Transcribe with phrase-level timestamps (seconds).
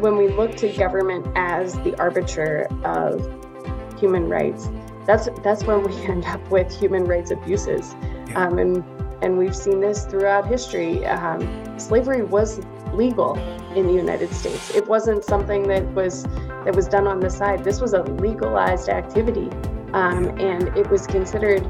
[0.00, 3.20] when we look to government as the arbiter of
[3.98, 4.68] human rights,
[5.06, 7.94] that's that's when we end up with human rights abuses,
[8.28, 8.46] yeah.
[8.46, 8.84] um, and
[9.22, 11.04] and we've seen this throughout history.
[11.06, 12.60] Um, slavery was
[12.92, 13.36] legal
[13.74, 14.74] in the United States.
[14.74, 16.24] It wasn't something that was
[16.64, 17.64] that was done on the side.
[17.64, 19.50] This was a legalized activity,
[19.92, 21.64] um, and it was considered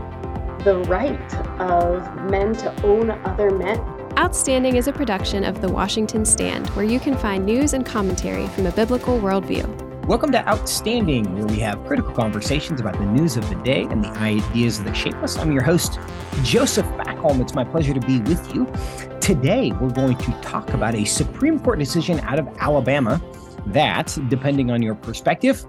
[0.64, 3.78] the right of men to own other men.
[4.18, 8.48] Outstanding is a production of The Washington Stand, where you can find news and commentary
[8.48, 9.64] from a biblical worldview.
[10.06, 14.02] Welcome to Outstanding, where we have critical conversations about the news of the day and
[14.02, 15.38] the ideas that shape us.
[15.38, 16.00] I'm your host,
[16.42, 17.40] Joseph Backholm.
[17.40, 18.66] It's my pleasure to be with you.
[19.20, 23.22] Today, we're going to talk about a Supreme Court decision out of Alabama
[23.72, 25.64] that, depending on your perspective,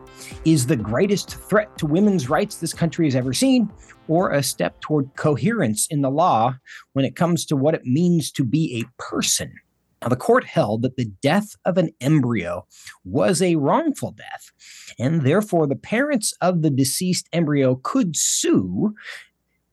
[0.46, 3.72] is the greatest threat to women's rights this country has ever seen,
[4.08, 6.56] or a step toward coherence in the law
[6.94, 9.54] when it comes to what it means to be a person.
[10.02, 12.66] Now, the court held that the death of an embryo
[13.04, 14.52] was a wrongful death,
[14.98, 18.94] and therefore the parents of the deceased embryo could sue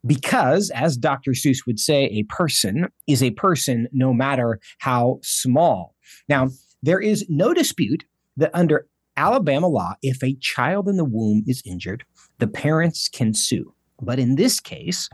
[0.05, 1.33] because, as Dr.
[1.33, 5.95] Seuss would say, a person is a person no matter how small.
[6.29, 6.49] Now,
[6.83, 8.05] there is no dispute
[8.37, 12.05] that under Alabama law, if a child in the womb is injured,
[12.39, 13.73] the parents can sue.
[14.01, 15.09] But in this case,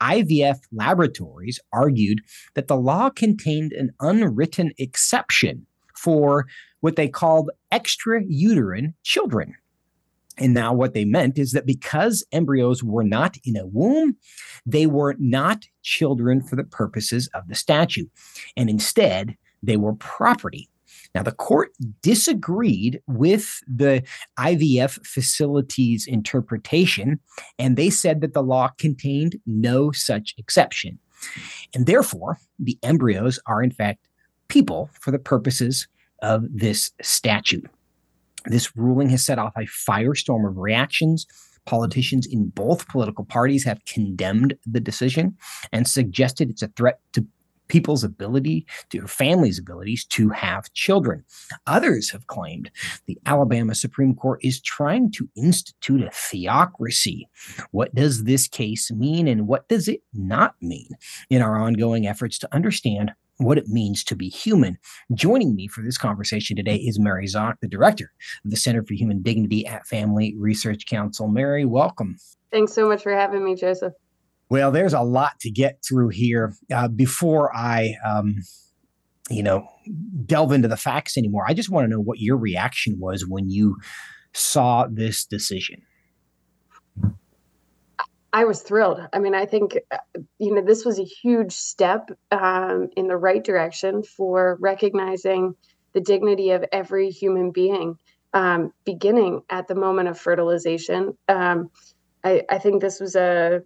[0.00, 2.20] IVF laboratories argued
[2.54, 6.46] that the law contained an unwritten exception for
[6.80, 9.54] what they called extrauterine children.
[10.38, 14.16] And now, what they meant is that because embryos were not in a womb,
[14.66, 18.10] they were not children for the purposes of the statute.
[18.54, 20.68] And instead, they were property
[21.16, 21.72] now, the court
[22.02, 24.02] disagreed with the
[24.38, 27.20] IVF facility's interpretation,
[27.58, 30.98] and they said that the law contained no such exception.
[31.74, 34.06] And therefore, the embryos are, in fact,
[34.48, 35.88] people for the purposes
[36.20, 37.64] of this statute.
[38.44, 41.26] This ruling has set off a firestorm of reactions.
[41.64, 45.34] Politicians in both political parties have condemned the decision
[45.72, 47.26] and suggested it's a threat to
[47.68, 51.24] people's ability to family's abilities to have children.
[51.66, 52.70] Others have claimed
[53.06, 57.28] the Alabama Supreme Court is trying to institute a theocracy.
[57.70, 60.90] What does this case mean and what does it not mean
[61.30, 64.78] in our ongoing efforts to understand what it means to be human.
[65.12, 68.10] Joining me for this conversation today is Mary Szoch, the director
[68.44, 71.28] of the Center for Human Dignity at Family Research Council.
[71.28, 72.16] Mary, welcome.
[72.50, 73.92] Thanks so much for having me, Joseph.
[74.48, 78.36] Well, there's a lot to get through here uh, before I, um,
[79.28, 79.66] you know,
[80.24, 81.44] delve into the facts anymore.
[81.48, 83.76] I just want to know what your reaction was when you
[84.32, 85.82] saw this decision.
[88.32, 89.00] I was thrilled.
[89.12, 89.96] I mean, I think, uh,
[90.38, 95.54] you know, this was a huge step um, in the right direction for recognizing
[95.94, 97.96] the dignity of every human being,
[98.34, 101.16] um, beginning at the moment of fertilization.
[101.28, 101.70] Um,
[102.22, 103.62] I, I, think this was a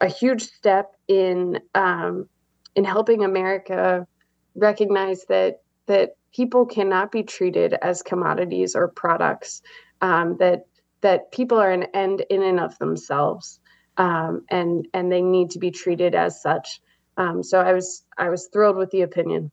[0.00, 2.28] a huge step in um,
[2.74, 4.06] in helping America
[4.54, 9.62] recognize that that people cannot be treated as commodities or products.
[10.02, 10.66] Um, that
[11.00, 13.60] that people are an end in and of themselves,
[13.96, 16.80] um, and and they need to be treated as such.
[17.16, 19.50] Um, so I was I was thrilled with the opinion.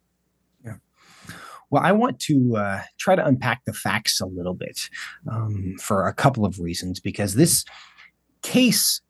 [0.66, 0.76] Yeah.
[1.70, 4.90] Well, I want to uh, try to unpack the facts a little bit
[5.32, 7.64] um, for a couple of reasons because this
[8.42, 9.02] case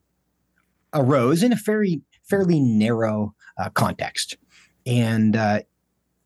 [0.94, 4.38] arose in a very fairly narrow uh, context,
[4.86, 5.62] and uh,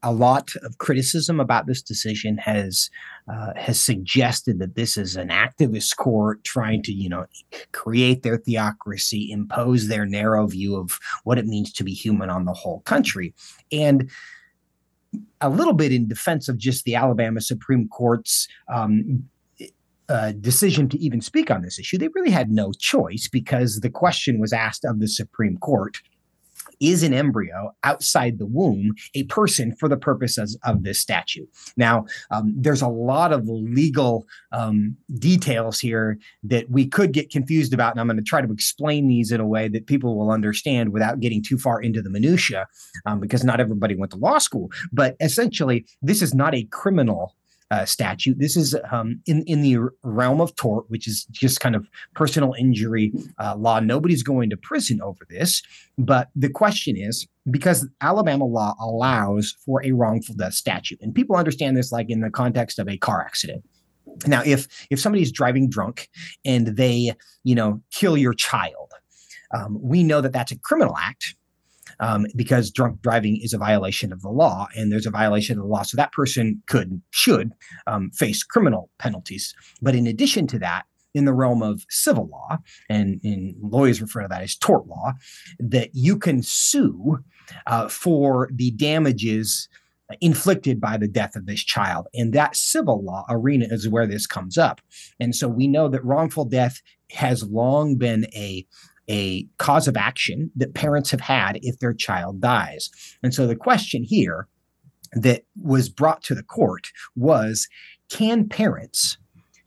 [0.04, 2.90] a lot of criticism about this decision has
[3.28, 7.26] uh, has suggested that this is an activist court trying to you know
[7.72, 12.46] create their theocracy, impose their narrow view of what it means to be human on
[12.46, 13.34] the whole country,
[13.72, 14.10] and
[15.42, 19.28] a little bit in defense of just the Alabama Supreme Court's um,
[20.10, 23.90] uh, decision to even speak on this issue, they really had no choice because the
[23.90, 25.98] question was asked of the Supreme Court
[26.80, 31.50] is an embryo outside the womb a person for the purposes of this statute?
[31.76, 37.74] Now, um, there's a lot of legal um, details here that we could get confused
[37.74, 40.32] about, and I'm going to try to explain these in a way that people will
[40.32, 42.68] understand without getting too far into the minutia,
[43.06, 44.70] um, because not everybody went to law school.
[44.92, 47.36] But essentially, this is not a criminal
[47.72, 48.40] uh, statute.
[48.40, 52.54] This is um, in in the realm of tort, which is just kind of personal
[52.58, 53.80] injury uh, law.
[53.80, 55.62] Nobody's going to prison over this,
[55.98, 61.36] but the question is because Alabama law allows for a wrongful death statute, and people
[61.36, 63.64] understand this like in the context of a car accident.
[64.26, 66.10] Now, if if somebody's driving drunk
[66.46, 67.14] and they
[67.44, 68.94] you know kill your child,
[69.54, 71.36] um, we know that that's a criminal act
[72.00, 75.64] um, because drunk driving is a violation of the law and there's a violation of
[75.64, 75.84] the law.
[75.84, 77.52] So that person could, should
[77.86, 79.54] um, face criminal penalties.
[79.82, 84.22] But in addition to that, in the realm of civil law, and, and lawyers refer
[84.22, 85.14] to that as tort law,
[85.60, 87.20] that you can sue
[87.66, 89.68] uh, for the damages
[90.22, 92.08] inflicted by the death of this child.
[92.14, 94.80] And that civil law arena is where this comes up.
[95.20, 96.82] And so we know that wrongful death
[97.12, 98.66] has long been a
[99.10, 102.90] a cause of action that parents have had if their child dies.
[103.24, 104.48] And so the question here
[105.14, 107.68] that was brought to the court was
[108.10, 109.18] can parents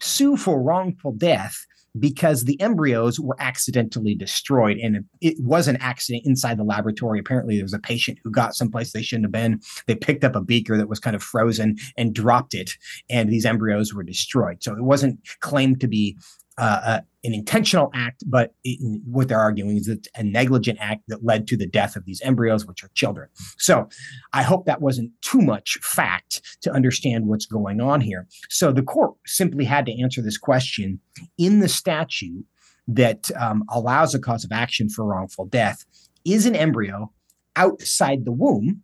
[0.01, 1.67] sue for wrongful death
[1.99, 4.77] because the embryos were accidentally destroyed?
[4.79, 7.19] And it was an accident inside the laboratory.
[7.19, 9.61] Apparently there was a patient who got someplace they shouldn't have been.
[9.87, 12.73] They picked up a beaker that was kind of frozen and dropped it
[13.09, 14.63] and these embryos were destroyed.
[14.63, 16.17] So it wasn't claimed to be
[16.59, 21.03] uh, uh, an intentional act, but it, what they're arguing is it's a negligent act
[21.09, 23.29] that led to the death of these embryos, which are children.
[23.59, 23.89] So
[24.33, 28.27] I hope that wasn't too much fact to understand what's going on here.
[28.49, 31.01] So the court simply had to answer this question
[31.37, 32.45] in the statute
[32.89, 35.85] that um, allows a cause of action for wrongful death
[36.25, 37.13] is an embryo
[37.57, 38.83] outside the womb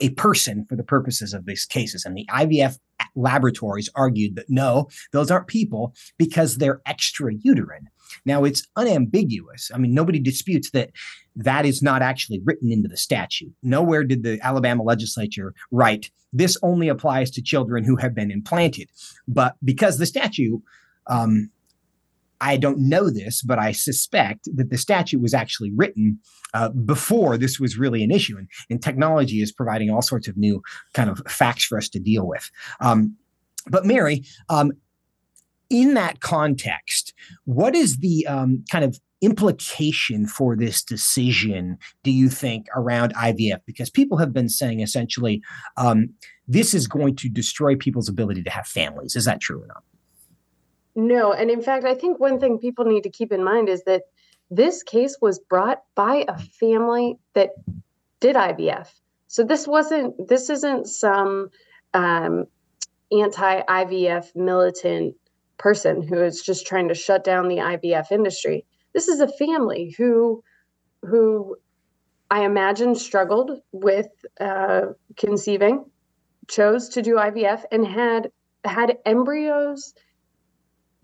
[0.00, 2.04] a person for the purposes of these cases.
[2.04, 2.78] And the IVF
[3.16, 7.88] laboratories argued that no, those aren't people because they're extra uterine.
[8.24, 9.70] Now it's unambiguous.
[9.74, 10.90] I mean, nobody disputes that
[11.34, 13.52] that is not actually written into the statute.
[13.62, 18.90] Nowhere did the Alabama legislature write this only applies to children who have been implanted.
[19.26, 20.60] But because the statute
[21.06, 21.50] um,
[22.40, 26.18] I don't know this, but I suspect that the statute was actually written
[26.54, 28.36] uh, before this was really an issue.
[28.36, 30.62] And, and, technology is providing all sorts of new
[30.94, 32.50] kind of facts for us to deal with.
[32.80, 33.16] Um,
[33.68, 34.72] but, Mary, um,
[35.70, 37.12] in that context,
[37.44, 43.60] what is the um, kind of implication for this decision, do you think, around IVF?
[43.66, 45.42] Because people have been saying essentially
[45.76, 46.10] um,
[46.46, 49.16] this is going to destroy people's ability to have families.
[49.16, 49.82] Is that true or not?
[50.96, 53.84] No, and in fact, I think one thing people need to keep in mind is
[53.84, 54.04] that
[54.50, 57.50] this case was brought by a family that
[58.20, 58.88] did IVF.
[59.26, 61.50] So this wasn't this isn't some
[61.92, 62.46] um,
[63.12, 65.16] anti-IVF militant
[65.58, 68.64] person who is just trying to shut down the IVF industry.
[68.94, 70.42] This is a family who
[71.02, 71.56] who
[72.30, 74.08] I imagine struggled with
[74.40, 75.84] uh, conceiving,
[76.48, 78.30] chose to do IVF, and had
[78.64, 79.92] had embryos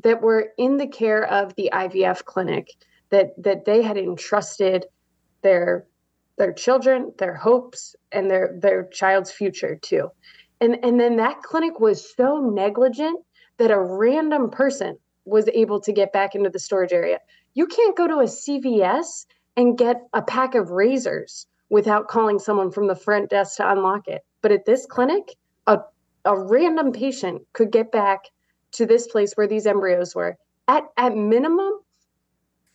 [0.02, 2.68] that were in the care of the IVF clinic
[3.10, 4.86] that that they had entrusted
[5.42, 5.86] their
[6.38, 10.08] their children, their hopes, and their their child's future to.
[10.60, 13.20] And and then that clinic was so negligent
[13.58, 17.18] that a random person was able to get back into the storage area.
[17.54, 19.26] You can't go to a CVS
[19.56, 24.08] and get a pack of razors without calling someone from the front desk to unlock
[24.08, 24.24] it.
[24.40, 25.78] But at this clinic, a,
[26.24, 28.24] a random patient could get back
[28.72, 30.36] to this place where these embryos were.
[30.68, 31.72] At at minimum,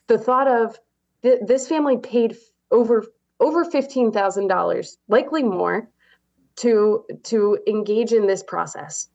[0.08, 0.80] the thought of
[1.24, 2.38] th- this family paid
[2.72, 3.06] over
[3.40, 5.90] over fifteen thousand dollars, likely more,
[6.58, 9.10] to to engage in this process.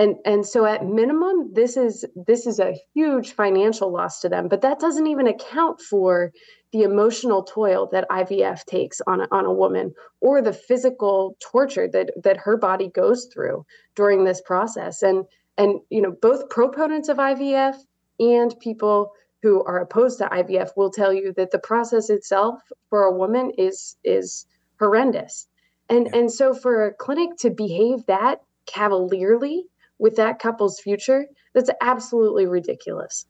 [0.00, 4.48] And and so at minimum, this is this is a huge financial loss to them.
[4.48, 6.32] But that doesn't even account for
[6.70, 11.88] the emotional toil that IVF takes on a, on a woman or the physical torture
[11.88, 13.64] that that her body goes through
[13.96, 15.02] during this process.
[15.02, 15.24] And
[15.58, 17.76] and you know, both proponents of IVF
[18.20, 23.02] and people who are opposed to IVF will tell you that the process itself for
[23.02, 24.46] a woman is is
[24.78, 25.48] horrendous.
[25.90, 26.20] And yeah.
[26.20, 29.64] and so for a clinic to behave that cavalierly
[29.98, 33.26] with that couple's future, that's absolutely ridiculous.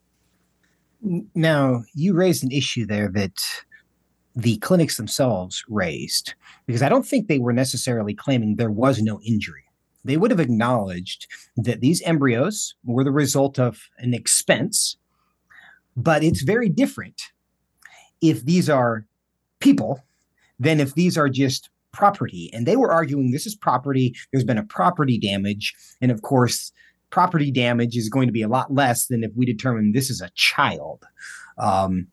[1.34, 3.40] Now, you raised an issue there that
[4.34, 6.34] the clinics themselves raised
[6.66, 9.67] because I don't think they were necessarily claiming there was no injury
[10.04, 11.26] they would have acknowledged
[11.56, 14.96] that these embryos were the result of an expense,
[15.96, 17.20] but it's very different
[18.20, 19.04] if these are
[19.60, 20.02] people
[20.58, 22.50] than if these are just property.
[22.52, 25.74] And they were arguing this is property, there's been a property damage.
[26.00, 26.72] And of course,
[27.10, 30.20] property damage is going to be a lot less than if we determine this is
[30.20, 31.04] a child.
[31.56, 32.08] Um,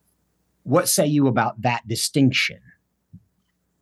[0.64, 2.58] what say you about that distinction?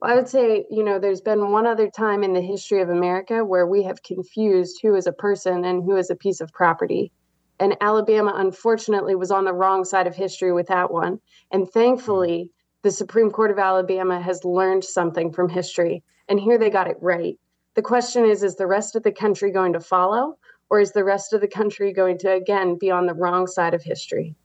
[0.05, 3.43] I would say, you know, there's been one other time in the history of America
[3.43, 7.11] where we have confused who is a person and who is a piece of property.
[7.59, 11.21] And Alabama, unfortunately, was on the wrong side of history with that one.
[11.53, 12.83] And thankfully, mm.
[12.83, 16.03] the Supreme Court of Alabama has learned something from history.
[16.29, 17.39] And here they got it right.
[17.75, 20.37] The question is is the rest of the country going to follow,
[20.69, 23.73] or is the rest of the country going to, again, be on the wrong side
[23.73, 24.37] of history?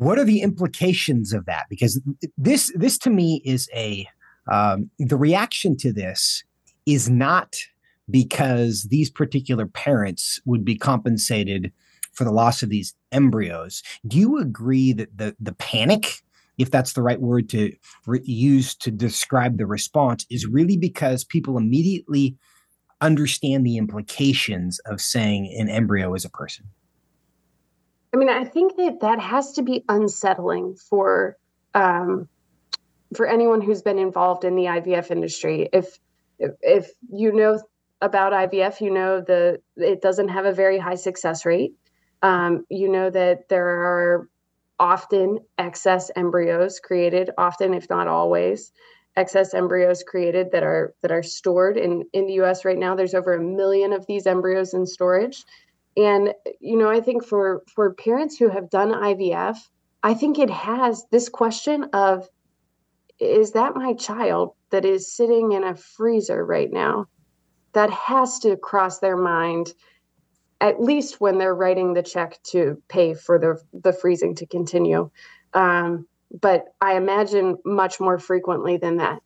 [0.00, 1.66] What are the implications of that?
[1.68, 2.00] Because
[2.38, 4.08] this this to me is a
[4.50, 6.42] um, the reaction to this
[6.86, 7.58] is not
[8.08, 11.70] because these particular parents would be compensated
[12.14, 13.82] for the loss of these embryos.
[14.06, 16.22] Do you agree that the the panic,
[16.56, 17.70] if that's the right word to
[18.06, 22.38] re- use to describe the response, is really because people immediately
[23.02, 26.64] understand the implications of saying an embryo is a person?
[28.12, 31.36] I mean, I think that that has to be unsettling for
[31.74, 32.28] um,
[33.14, 35.68] for anyone who's been involved in the IVF industry.
[35.72, 35.98] If
[36.38, 37.60] if, you know
[38.00, 41.74] about IVF, you know the it doesn't have a very high success rate.
[42.22, 44.28] Um, you know that there are
[44.78, 48.72] often excess embryos created, often if not always,
[49.16, 52.64] excess embryos created that are that are stored in in the U.S.
[52.64, 52.94] right now.
[52.94, 55.44] There's over a million of these embryos in storage,
[55.96, 59.56] and you know I think for for parents who have done IVF,
[60.02, 62.28] I think it has this question of
[63.18, 67.06] is that my child that is sitting in a freezer right now?
[67.72, 69.72] That has to cross their mind
[70.60, 75.10] at least when they're writing the check to pay for the the freezing to continue.
[75.54, 76.06] Um,
[76.40, 79.20] but I imagine much more frequently than that.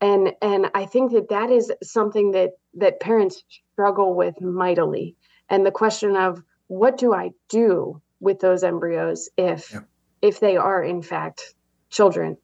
[0.00, 5.16] And and I think that that is something that that parents struggle with mightily.
[5.50, 9.80] And the question of what do I do with those embryos if yeah.
[10.20, 11.54] if they are in fact
[11.90, 12.36] children?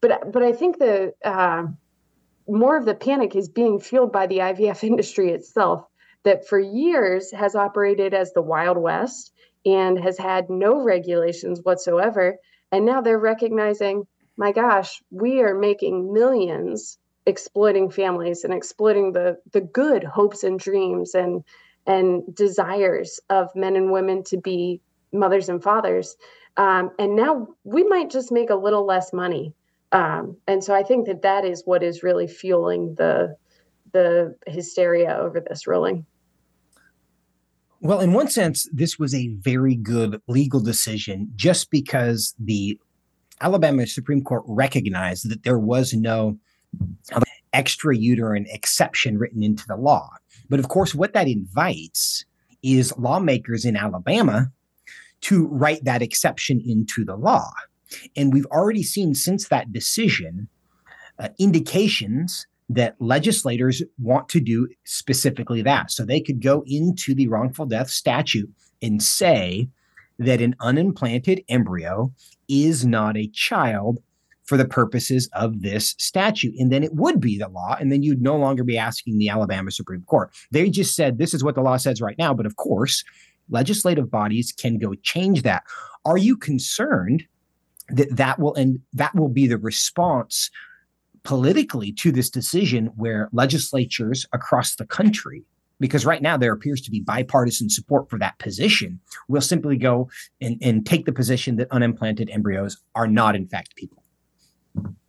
[0.00, 1.66] But but I think the uh,
[2.48, 5.84] more of the panic is being fueled by the IVF industry itself
[6.24, 9.32] that for years has operated as the Wild West
[9.64, 12.36] and has had no regulations whatsoever.
[12.72, 19.38] And now they're recognizing, my gosh, we are making millions exploiting families and exploiting the
[19.52, 21.44] the good hopes and dreams and
[21.86, 24.80] and desires of men and women to be
[25.12, 26.16] mothers and fathers.
[26.56, 29.54] Um, and now we might just make a little less money.
[29.92, 33.36] Um, and so I think that that is what is really fueling the
[33.92, 36.06] the hysteria over this ruling.
[37.80, 42.78] Well, in one sense, this was a very good legal decision just because the
[43.40, 46.38] Alabama Supreme Court recognized that there was no
[47.52, 50.10] extra uterine exception written into the law.
[50.50, 52.26] But of course, what that invites
[52.62, 54.50] is lawmakers in Alabama
[55.22, 57.50] to write that exception into the law.
[58.16, 60.48] And we've already seen since that decision
[61.18, 65.90] uh, indications that legislators want to do specifically that.
[65.90, 69.68] So they could go into the wrongful death statute and say
[70.18, 72.12] that an unimplanted embryo
[72.48, 73.98] is not a child
[74.50, 76.56] for the purposes of this statute.
[76.58, 77.76] And then it would be the law.
[77.78, 80.32] And then you'd no longer be asking the Alabama Supreme Court.
[80.50, 82.34] They just said this is what the law says right now.
[82.34, 83.04] But of course,
[83.48, 85.62] legislative bodies can go change that.
[86.04, 87.22] Are you concerned
[87.90, 90.50] that that will and that will be the response
[91.22, 95.44] politically to this decision where legislatures across the country
[95.78, 100.10] because right now there appears to be bipartisan support for that position will simply go
[100.40, 103.99] and, and take the position that unimplanted embryos are not in fact people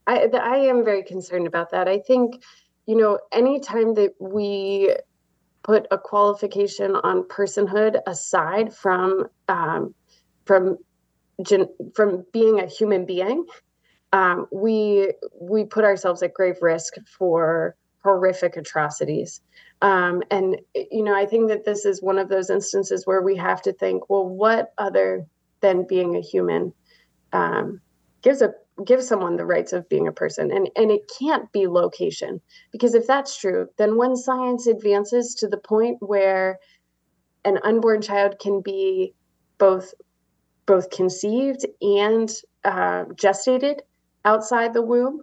[0.07, 2.43] I, I am very concerned about that i think
[2.85, 4.95] you know anytime that we
[5.63, 9.93] put a qualification on personhood aside from um,
[10.45, 10.77] from
[11.43, 13.45] gen, from being a human being
[14.13, 19.41] um, we we put ourselves at grave risk for horrific atrocities.
[19.81, 23.35] Um, and you know, I think that this is one of those instances where we
[23.37, 25.25] have to think, well, what other
[25.61, 26.73] than being a human
[27.33, 27.81] um,
[28.21, 28.53] gives a
[28.85, 32.93] gives someone the rights of being a person and and it can't be location because
[32.93, 36.59] if that's true then when science advances to the point where
[37.45, 39.13] an unborn child can be
[39.57, 39.93] both
[40.65, 42.31] both conceived and
[42.63, 43.81] uh, gestated
[44.25, 45.21] outside the womb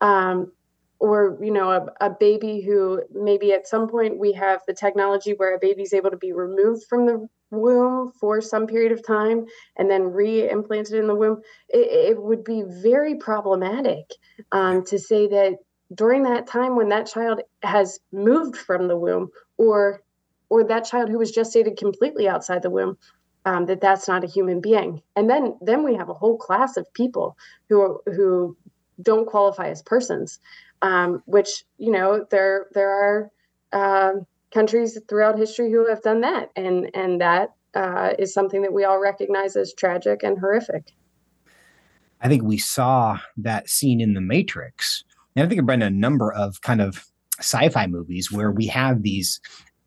[0.00, 0.52] um,
[0.98, 5.32] or you know a, a, baby who maybe at some point we have the technology
[5.32, 9.44] where a baby's able to be removed from the womb for some period of time
[9.76, 14.10] and then re-implanted in the womb it, it would be very problematic
[14.52, 15.54] um, to say that
[15.94, 20.02] during that time when that child has moved from the womb or
[20.48, 22.96] or that child who was gestated completely outside the womb
[23.46, 25.00] um, that that's not a human being.
[25.14, 27.38] And then then we have a whole class of people
[27.68, 28.56] who who
[29.00, 30.40] don't qualify as persons,
[30.82, 33.30] um, which you know there there are
[33.72, 34.20] uh,
[34.56, 38.84] countries throughout history who have done that, and and that uh, is something that we
[38.84, 40.92] all recognize as tragic and horrific.
[42.22, 45.04] I think we saw that scene in The Matrix,
[45.36, 47.04] and I think I've been a number of kind of
[47.38, 49.40] sci-fi movies where we have these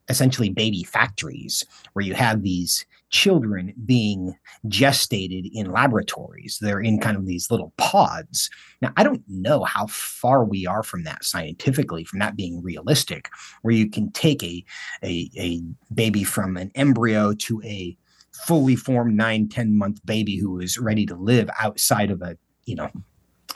[0.08, 4.36] essentially baby factories where you have these children being
[4.68, 6.58] gestated in laboratories.
[6.62, 8.50] They're in kind of these little pods.
[8.82, 13.30] Now, I don't know how far we are from that scientifically, from that being realistic,
[13.62, 14.64] where you can take a,
[15.04, 15.62] a, a
[15.94, 17.98] baby from an embryo to a
[18.46, 22.76] fully formed nine, 10 month baby who is ready to live outside of a, you
[22.76, 22.90] know,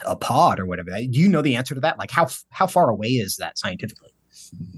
[0.06, 0.90] a pod or whatever.
[0.90, 2.00] Do you know the answer to that?
[2.00, 4.10] Like how how far away is that scientifically?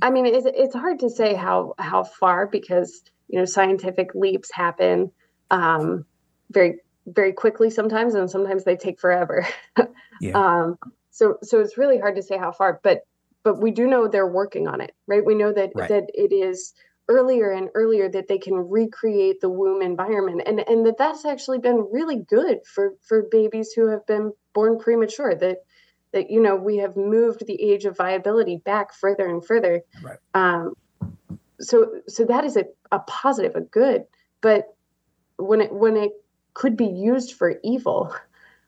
[0.01, 4.51] I mean, it's, it's hard to say how how far because you know scientific leaps
[4.51, 5.11] happen
[5.51, 6.05] um,
[6.51, 9.47] very very quickly sometimes, and sometimes they take forever.
[10.21, 10.31] yeah.
[10.33, 10.77] um,
[11.11, 13.01] so so it's really hard to say how far, but
[13.43, 15.23] but we do know they're working on it, right?
[15.23, 15.89] We know that right.
[15.89, 16.73] that it is
[17.07, 21.59] earlier and earlier that they can recreate the womb environment and and that that's actually
[21.59, 25.57] been really good for for babies who have been born premature that
[26.13, 30.17] that you know we have moved the age of viability back further and further right.
[30.33, 30.73] um,
[31.59, 34.03] so so that is a, a positive a good
[34.41, 34.75] but
[35.37, 36.11] when it when it
[36.53, 38.13] could be used for evil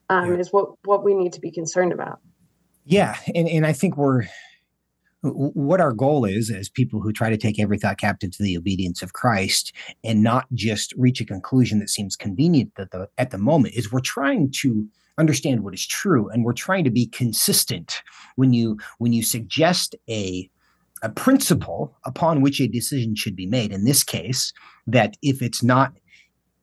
[0.09, 0.39] um, yeah.
[0.39, 2.19] is what what we need to be concerned about
[2.85, 4.23] yeah and and i think we're
[5.23, 8.57] what our goal is as people who try to take every thought captive to the
[8.57, 13.31] obedience of Christ and not just reach a conclusion that seems convenient at the at
[13.31, 17.07] the moment is we're trying to understand what is true and we're trying to be
[17.07, 18.03] consistent
[18.35, 20.49] when you when you suggest a
[21.03, 24.53] a principle upon which a decision should be made in this case
[24.85, 25.93] that if it's not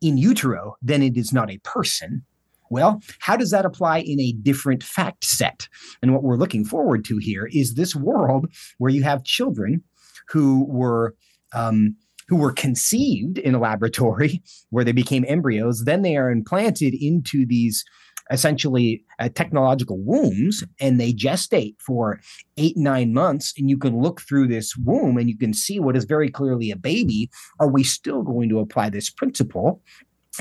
[0.00, 2.24] in utero then it is not a person
[2.70, 5.68] well, how does that apply in a different fact set?
[6.02, 8.46] And what we're looking forward to here is this world
[8.78, 9.82] where you have children
[10.28, 11.14] who were
[11.52, 15.84] um, who were conceived in a laboratory where they became embryos.
[15.84, 17.84] Then they are implanted into these
[18.30, 22.20] essentially uh, technological wombs and they gestate for
[22.56, 23.52] eight, nine months.
[23.58, 26.70] And you can look through this womb and you can see what is very clearly
[26.70, 27.30] a baby.
[27.60, 29.82] Are we still going to apply this principle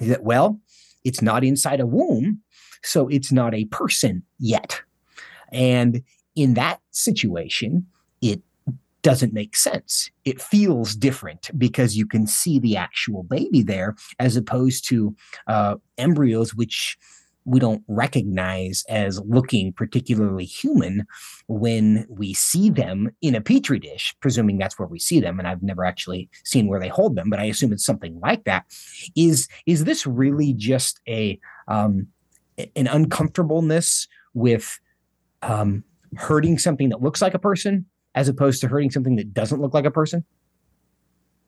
[0.02, 0.60] that, well,
[1.04, 2.42] it's not inside a womb,
[2.84, 4.82] so it's not a person yet.
[5.52, 6.02] And
[6.36, 7.86] in that situation,
[8.22, 8.42] it
[9.02, 10.10] doesn't make sense.
[10.24, 15.16] It feels different because you can see the actual baby there, as opposed to
[15.48, 16.98] uh, embryos, which
[17.46, 21.06] we don't recognize as looking particularly human
[21.48, 25.40] when we see them in a petri dish, presuming that's where we see them.
[25.40, 28.44] And I've never actually seen where they hold them, but I assume it's something like
[28.46, 28.66] that.
[29.16, 32.08] Is is this really just a um,
[32.76, 34.80] an uncomfortableness with
[35.42, 35.84] um,
[36.16, 39.74] hurting something that looks like a person as opposed to hurting something that doesn't look
[39.74, 40.24] like a person?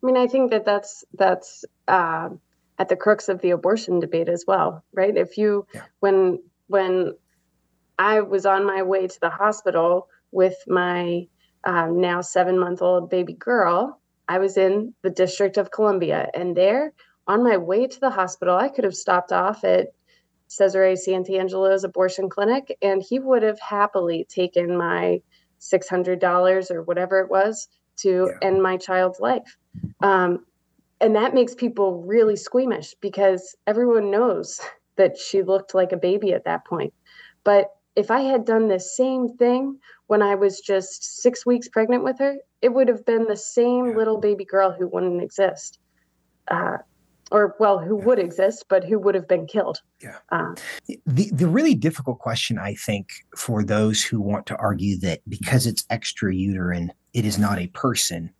[0.03, 1.65] I mean, I think that that's that's.
[1.87, 2.29] Uh
[2.77, 5.15] at the crux of the abortion debate as well, right?
[5.15, 5.83] If you yeah.
[5.99, 7.13] when when
[7.97, 11.27] I was on my way to the hospital with my
[11.63, 16.55] um, now seven month old baby girl, I was in the District of Columbia, and
[16.55, 16.93] there
[17.27, 19.87] on my way to the hospital, I could have stopped off at
[20.47, 25.21] Cesare Santangelo's abortion clinic, and he would have happily taken my
[25.57, 28.47] six hundred dollars or whatever it was to yeah.
[28.47, 29.57] end my child's life.
[30.01, 30.45] Um,
[31.05, 34.59] and that makes people really squeamish because everyone knows
[34.95, 36.93] that she looked like a baby at that point.
[37.43, 42.03] But if I had done the same thing when I was just six weeks pregnant
[42.03, 45.77] with her, it would have been the same little baby girl who wouldn't exist.
[46.47, 46.77] Uh,
[47.31, 49.81] or well, who would exist, but who would have been killed.
[50.01, 50.17] Yeah.
[50.31, 50.55] Uh,
[51.05, 55.67] the the really difficult question, I think, for those who want to argue that because
[55.67, 58.31] it's extra uterine, it is not a person,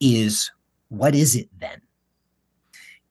[0.00, 0.50] is
[0.88, 1.80] what is it then?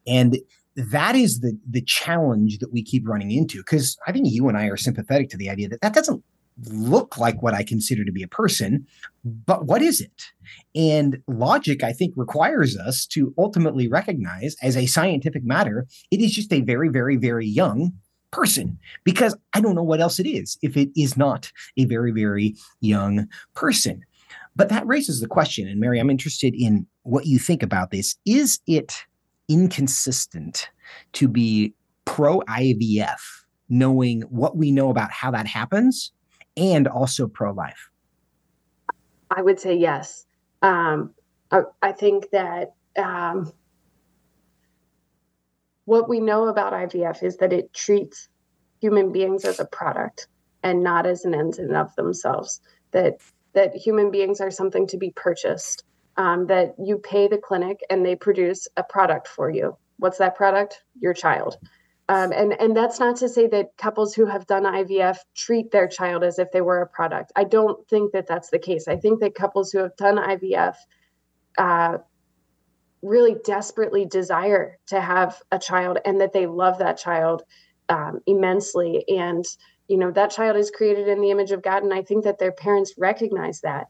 [0.07, 0.37] And
[0.75, 4.57] that is the the challenge that we keep running into because I think you and
[4.57, 6.23] I are sympathetic to the idea that that doesn't
[6.67, 8.87] look like what I consider to be a person,
[9.23, 10.23] but what is it?
[10.73, 16.33] And logic, I think, requires us to ultimately recognize as a scientific matter, it is
[16.33, 17.91] just a very, very, very young
[18.31, 22.11] person because I don't know what else it is if it is not a very,
[22.11, 24.03] very young person.
[24.55, 28.15] But that raises the question, and Mary, I'm interested in what you think about this.
[28.25, 29.05] Is it
[29.47, 30.69] inconsistent
[31.13, 31.73] to be
[32.05, 33.19] pro IVF,
[33.69, 36.11] knowing what we know about how that happens,
[36.57, 37.89] and also pro life?
[39.29, 40.25] I would say yes.
[40.61, 41.13] Um,
[41.51, 43.51] I, I, think that um,
[45.85, 48.29] what we know about IVF is that it treats
[48.81, 50.27] human beings as a product
[50.63, 52.61] and not as an end in of themselves.
[52.91, 53.19] That
[53.53, 55.83] that human beings are something to be purchased
[56.17, 59.77] um, that you pay the clinic and they produce a product for you.
[59.97, 60.83] What's that product?
[60.99, 61.57] Your child.
[62.07, 65.87] Um, and and that's not to say that couples who have done IVF treat their
[65.87, 67.31] child as if they were a product.
[67.35, 68.87] I don't think that that's the case.
[68.87, 70.75] I think that couples who have done IVF
[71.57, 71.97] uh,
[73.01, 77.43] really desperately desire to have a child and that they love that child
[77.89, 79.45] um, immensely and
[79.87, 82.39] you know that child is created in the image of god and i think that
[82.39, 83.87] their parents recognize that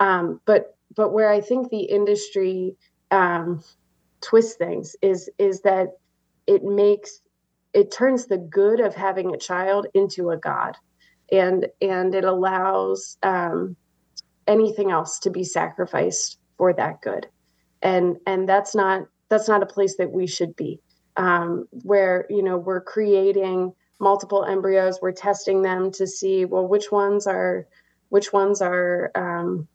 [0.00, 2.76] um, but but where i think the industry
[3.10, 3.62] um,
[4.20, 5.88] twists things is is that
[6.46, 7.20] it makes
[7.74, 10.76] it turns the good of having a child into a god.
[11.32, 13.76] And and it allows um,
[14.46, 17.26] anything else to be sacrificed for that good.
[17.82, 20.80] And and that's not that's not a place that we should be.
[21.16, 26.90] Um, where you know we're creating multiple embryos we're testing them to see well which
[26.90, 27.68] ones are
[28.08, 29.68] which ones are um,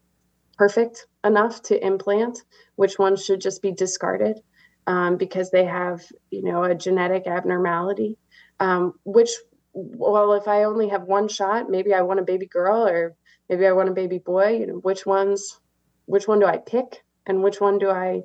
[0.58, 2.40] perfect enough to implant
[2.76, 4.40] which ones should just be discarded
[4.88, 6.02] um, because they have
[6.32, 8.18] you know a genetic abnormality.
[8.60, 9.32] Um, which
[9.74, 13.16] well if i only have one shot maybe i want a baby girl or
[13.48, 15.60] maybe i want a baby boy you know which ones
[16.06, 18.22] which one do i pick and which one do i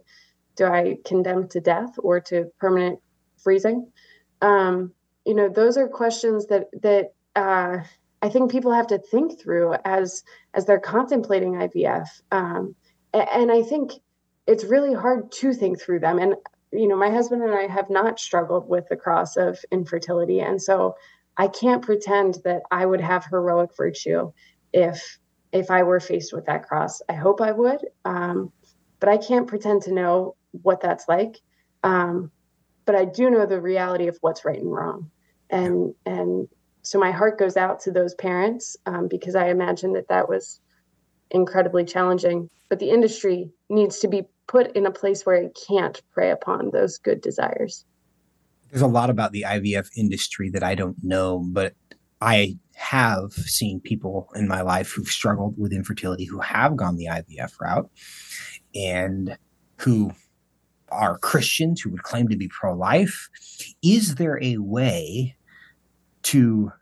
[0.57, 2.99] do i condemn to death or to permanent
[3.43, 3.91] freezing?
[4.41, 4.93] Um,
[5.25, 7.79] you know those are questions that that uh,
[8.21, 12.75] i think people have to think through as as they're contemplating ivf um,
[13.15, 13.93] and i think
[14.47, 16.19] it's really hard to think through them.
[16.19, 16.35] And
[16.73, 20.41] you know my husband and i have not struggled with the cross of infertility.
[20.41, 20.97] And so
[21.37, 24.33] i can't pretend that i would have heroic virtue
[24.73, 25.19] if
[25.53, 27.01] if i were faced with that cross.
[27.09, 28.53] I hope i would um,
[29.01, 31.41] but i can't pretend to know what that's like.
[31.83, 32.31] Um,
[32.87, 35.11] but I do know the reality of what's right and wrong,
[35.51, 36.49] and and
[36.83, 40.61] so my heart goes out to those parents um, because I imagine that that was
[41.31, 42.49] incredibly challenging.
[42.69, 46.71] But the industry needs to be put in a place where it can't prey upon
[46.71, 47.85] those good desires.
[48.71, 51.75] There's a lot about the IVF industry that I don't know, but
[52.21, 57.07] I have seen people in my life who've struggled with infertility who have gone the
[57.07, 57.91] IVF route
[58.75, 59.37] and
[59.79, 60.13] who
[60.91, 63.29] are Christians who would claim to be pro life.
[63.83, 65.37] Is there a way
[66.23, 66.73] to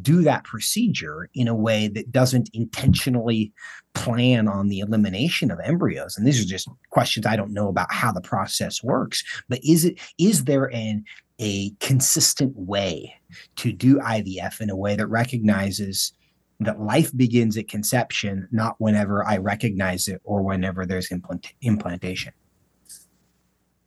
[0.00, 3.52] do that procedure in a way that doesn't intentionally
[3.94, 6.16] plan on the elimination of embryos.
[6.16, 9.84] And these are just questions i don't know about how the process works but is
[9.84, 11.04] it is there an
[11.38, 13.14] a consistent way
[13.56, 16.12] to do ivf in a way that recognizes
[16.60, 22.32] that life begins at conception not whenever i recognize it or whenever there's implant- implantation?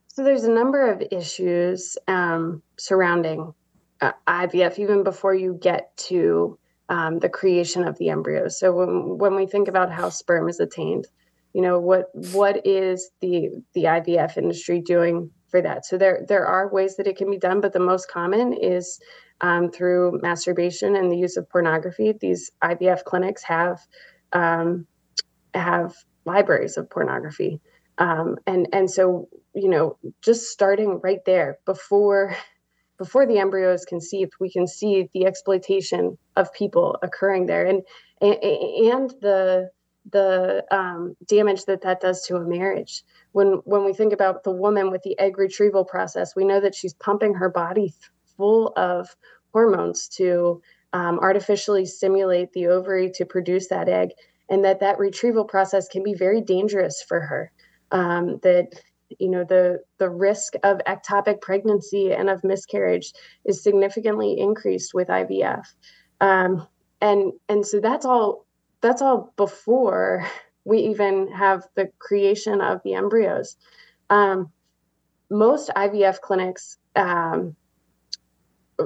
[0.08, 3.53] So there's a number of issues um, surrounding
[4.01, 6.58] uh, IVF, even before you get to
[6.89, 8.47] um, the creation of the embryo.
[8.47, 11.08] So when, when we think about how sperm is attained,
[11.53, 15.86] you know what what is the the IVF industry doing for that?
[15.86, 18.99] So there there are ways that it can be done, but the most common is
[19.39, 22.13] um, through masturbation and the use of pornography.
[22.19, 23.79] These IVF clinics have
[24.34, 24.86] um,
[25.53, 27.62] have libraries of pornography,
[27.99, 32.36] um, and and so you know, just starting right there before
[32.97, 37.84] before the embryo is conceived, we can see the exploitation of people occurring there, and
[38.21, 39.69] and the
[40.12, 43.03] the um, damage that that does to a marriage.
[43.31, 46.75] When when we think about the woman with the egg retrieval process, we know that
[46.75, 47.93] she's pumping her body
[48.38, 49.15] full of
[49.51, 50.62] hormones to
[50.93, 54.12] um, artificially stimulate the ovary to produce that egg,
[54.49, 57.51] and that that retrieval process can be very dangerous for her.
[57.91, 58.79] Um, that
[59.19, 63.13] you know the the risk of ectopic pregnancy and of miscarriage
[63.45, 65.65] is significantly increased with IVF,
[66.21, 66.67] um,
[67.01, 68.45] and and so that's all
[68.81, 70.25] that's all before
[70.65, 73.55] we even have the creation of the embryos.
[74.09, 74.51] Um,
[75.29, 77.55] most IVF clinics, um,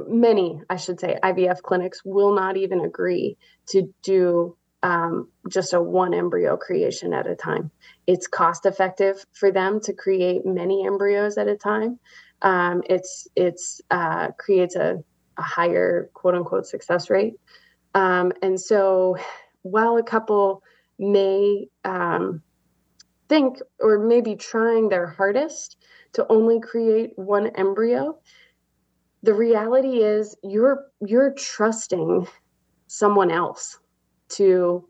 [0.08, 3.38] many I should say, IVF clinics will not even agree
[3.70, 7.72] to do um, just a one embryo creation at a time.
[8.08, 12.00] It's cost effective for them to create many embryos at a time.
[12.42, 15.04] Um, it's it's uh, creates a,
[15.38, 17.34] a, higher quote unquote success rate.
[17.94, 19.18] Um, and so,
[19.64, 20.64] while a couple
[20.98, 22.42] may um,
[23.28, 25.76] think or maybe trying their hardest
[26.14, 28.18] to only create one embryo,
[29.24, 32.26] the reality is you're you're trusting
[32.88, 33.80] someone else
[34.30, 34.86] to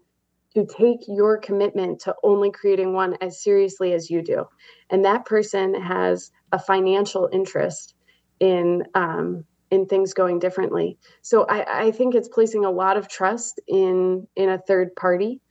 [0.55, 4.45] to take your commitment to only creating one as seriously as you do.
[4.89, 7.93] And that person has a financial interest
[8.39, 10.97] in um, in things going differently.
[11.21, 15.41] So I, I think it's placing a lot of trust in in a third party.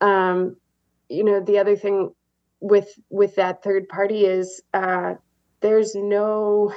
[0.00, 0.56] Um,
[1.08, 2.12] you know the other thing
[2.60, 5.14] with with that third party is uh,
[5.60, 6.72] there's no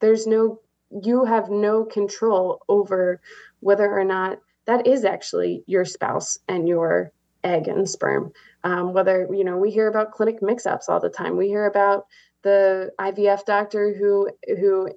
[0.00, 0.60] there's no
[1.02, 3.20] you have no control over
[3.60, 4.38] whether or not
[4.70, 8.30] that is actually your spouse and your egg and sperm.
[8.62, 11.36] Um, whether you know, we hear about clinic mix-ups all the time.
[11.36, 12.06] We hear about
[12.42, 14.90] the IVF doctor who who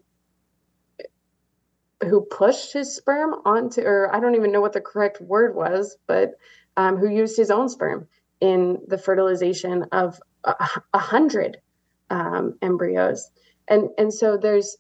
[2.04, 5.98] who pushed his sperm onto, or I don't even know what the correct word was,
[6.06, 6.34] but
[6.78, 8.08] um, who used his own sperm
[8.42, 10.54] in the fertilization of a,
[10.94, 11.58] a hundred
[12.12, 13.32] um, embryos,
[13.68, 14.78] and and so there's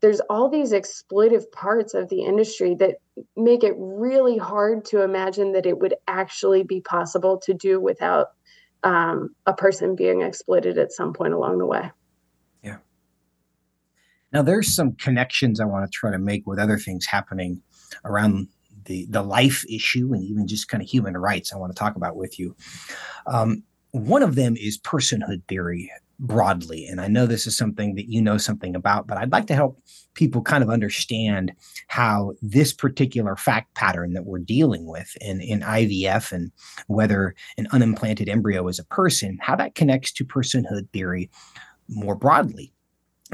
[0.00, 2.96] there's all these exploitive parts of the industry that
[3.36, 8.28] make it really hard to imagine that it would actually be possible to do without
[8.82, 11.90] um, a person being exploited at some point along the way.
[12.62, 12.78] Yeah.
[14.32, 17.62] Now, there's some connections I want to try to make with other things happening
[18.04, 18.48] around
[18.86, 21.52] the the life issue and even just kind of human rights.
[21.52, 22.56] I want to talk about with you.
[23.26, 26.86] Um, one of them is personhood theory broadly.
[26.86, 29.54] And I know this is something that you know something about, but I'd like to
[29.54, 29.82] help
[30.14, 31.52] people kind of understand
[31.88, 36.52] how this particular fact pattern that we're dealing with in, in IVF and
[36.88, 41.30] whether an unimplanted embryo is a person, how that connects to personhood theory
[41.88, 42.72] more broadly.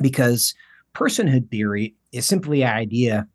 [0.01, 0.55] Because
[0.95, 3.27] personhood theory is simply an idea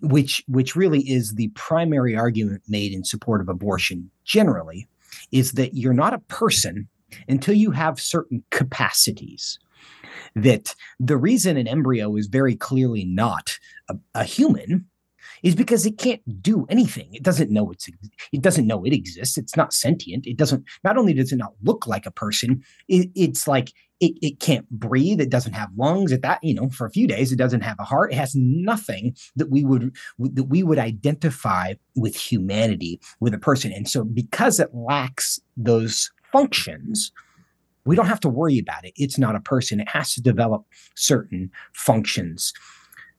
[0.00, 4.86] which which really is the primary argument made in support of abortion generally
[5.32, 6.88] is that you're not a person
[7.28, 9.58] until you have certain capacities.
[10.34, 14.86] That the reason an embryo is very clearly not a, a human
[15.42, 17.08] is because it can't do anything.
[17.12, 17.88] It doesn't know it's
[18.32, 19.38] it doesn't know it exists.
[19.38, 20.26] It's not sentient.
[20.26, 24.16] It doesn't not only does it not look like a person, it, it's like it,
[24.22, 25.20] it can't breathe.
[25.20, 26.12] It doesn't have lungs.
[26.12, 28.12] At that, you know, for a few days, it doesn't have a heart.
[28.12, 33.72] It has nothing that we would that we would identify with humanity with a person.
[33.72, 37.12] And so because it lacks those functions,
[37.84, 38.92] we don't have to worry about it.
[38.96, 39.80] It's not a person.
[39.80, 40.64] It has to develop
[40.94, 42.52] certain functions.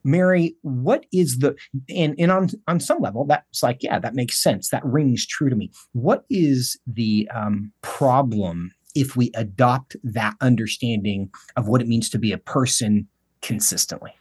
[0.04, 1.56] Mary, what is the
[1.90, 5.50] and, and on on some level that's like yeah that makes sense that rings true
[5.50, 5.72] to me.
[5.92, 12.20] What is the um, problem if we adopt that understanding of what it means to
[12.20, 13.08] be a person
[13.42, 14.14] consistently?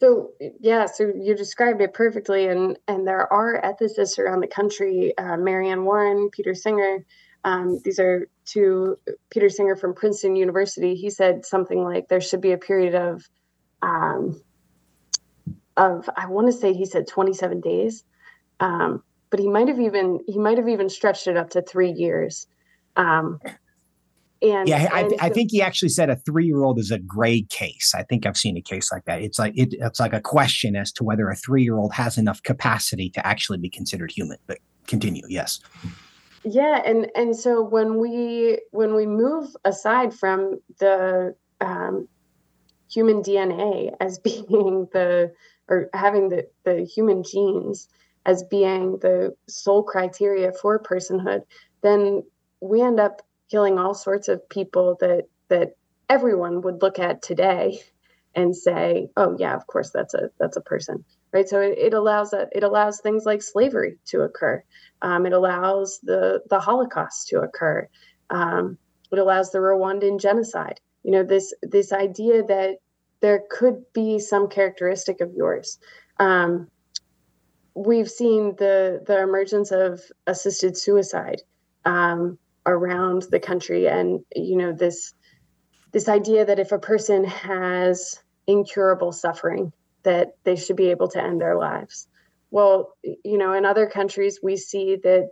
[0.00, 5.16] So yeah, so you described it perfectly, and and there are ethicists around the country,
[5.18, 7.04] uh, Mary Anne Warren, Peter Singer,
[7.44, 8.98] um, these are two,
[9.30, 10.94] Peter Singer from Princeton University.
[10.94, 13.28] He said something like there should be a period of,
[13.82, 14.40] um,
[15.76, 18.04] of I want to say he said 27 days,
[18.60, 21.92] um, but he might have even he might have even stretched it up to three
[21.92, 22.46] years.
[22.96, 23.40] Um,
[24.42, 27.92] and yeah, I, and I, think he actually said a three-year-old is a gray case.
[27.94, 29.20] I think I've seen a case like that.
[29.20, 33.10] It's like it, it's like a question as to whether a three-year-old has enough capacity
[33.10, 34.38] to actually be considered human.
[34.46, 35.60] But continue, yes.
[36.44, 42.08] Yeah, and and so when we when we move aside from the um,
[42.92, 45.32] human DNA as being the
[45.68, 47.88] or having the the human genes
[48.26, 51.42] as being the sole criteria for personhood,
[51.82, 52.22] then
[52.60, 55.76] we end up killing all sorts of people that that
[56.08, 57.80] everyone would look at today
[58.34, 61.48] and say, "Oh yeah, of course that's a that's a person." Right?
[61.48, 64.62] So it, it allows that it allows things like slavery to occur.
[65.02, 67.88] Um, it allows the the Holocaust to occur.
[68.30, 68.78] Um,
[69.12, 70.80] it allows the Rwandan genocide.
[71.02, 72.76] You know this this idea that
[73.20, 75.78] there could be some characteristic of yours.
[76.18, 76.68] Um,
[77.74, 81.42] we've seen the the emergence of assisted suicide
[81.84, 85.14] um, around the country, and you know this
[85.92, 91.22] this idea that if a person has incurable suffering that they should be able to
[91.22, 92.08] end their lives.
[92.50, 95.30] Well, you know, in other countries, we see that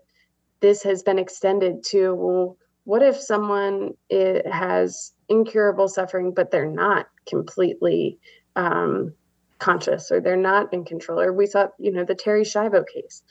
[0.60, 7.06] this has been extended to well, what if someone has incurable suffering, but they're not
[7.26, 8.18] completely
[8.56, 9.12] um,
[9.58, 11.20] conscious or they're not in control?
[11.20, 13.22] Or we saw, you know, the Terri Schiavo case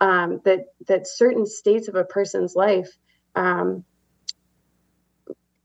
[0.00, 2.90] um, that that certain states of a person's life
[3.34, 3.84] um,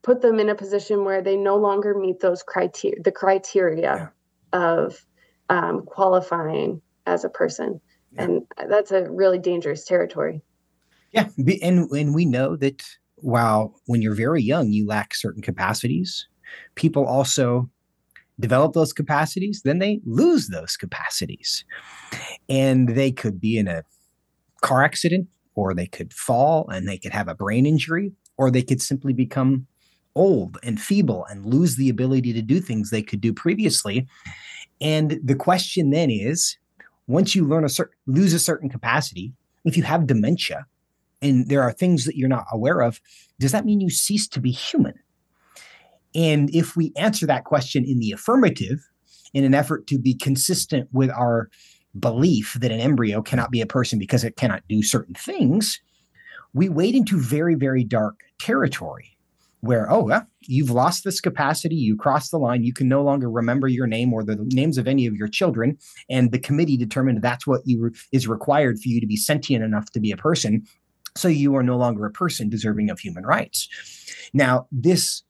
[0.02, 3.82] put them in a position where they no longer meet those criteria, the criteria
[4.54, 4.60] yeah.
[4.60, 5.06] of
[5.52, 7.80] um, qualifying as a person.
[8.14, 8.24] Yeah.
[8.24, 10.42] And that's a really dangerous territory.
[11.12, 11.28] Yeah.
[11.38, 12.84] And, and we know that
[13.18, 16.28] while when you're very young, you lack certain capacities,
[16.76, 17.70] people also
[18.40, 21.66] develop those capacities, then they lose those capacities.
[22.50, 23.84] And they could be in a
[24.62, 28.64] car accident, or they could fall and they could have a brain injury, or they
[28.64, 29.68] could simply become
[30.16, 34.08] old and feeble and lose the ability to do things they could do previously.
[34.82, 36.58] And the question then is
[37.08, 37.70] once you learn a
[38.08, 40.66] lose a certain capacity, if you have dementia
[41.22, 43.00] and there are things that you're not aware of,
[43.40, 44.96] does that mean you cease to be human?
[46.16, 48.80] And if we answer that question in the affirmative,
[49.34, 51.50] in an effort to be consistent with our
[51.98, 55.80] belief that an embryo cannot be a person because it cannot do certain things,
[56.54, 59.11] we wade into very, very dark territory
[59.62, 63.30] where, oh, well, you've lost this capacity, you cross the line, you can no longer
[63.30, 65.78] remember your name or the names of any of your children.
[66.10, 69.64] And the committee determined that's what you re- is required for you to be sentient
[69.64, 70.66] enough to be a person.
[71.16, 73.70] So you are no longer a person deserving of human rights.
[74.34, 75.24] Now, this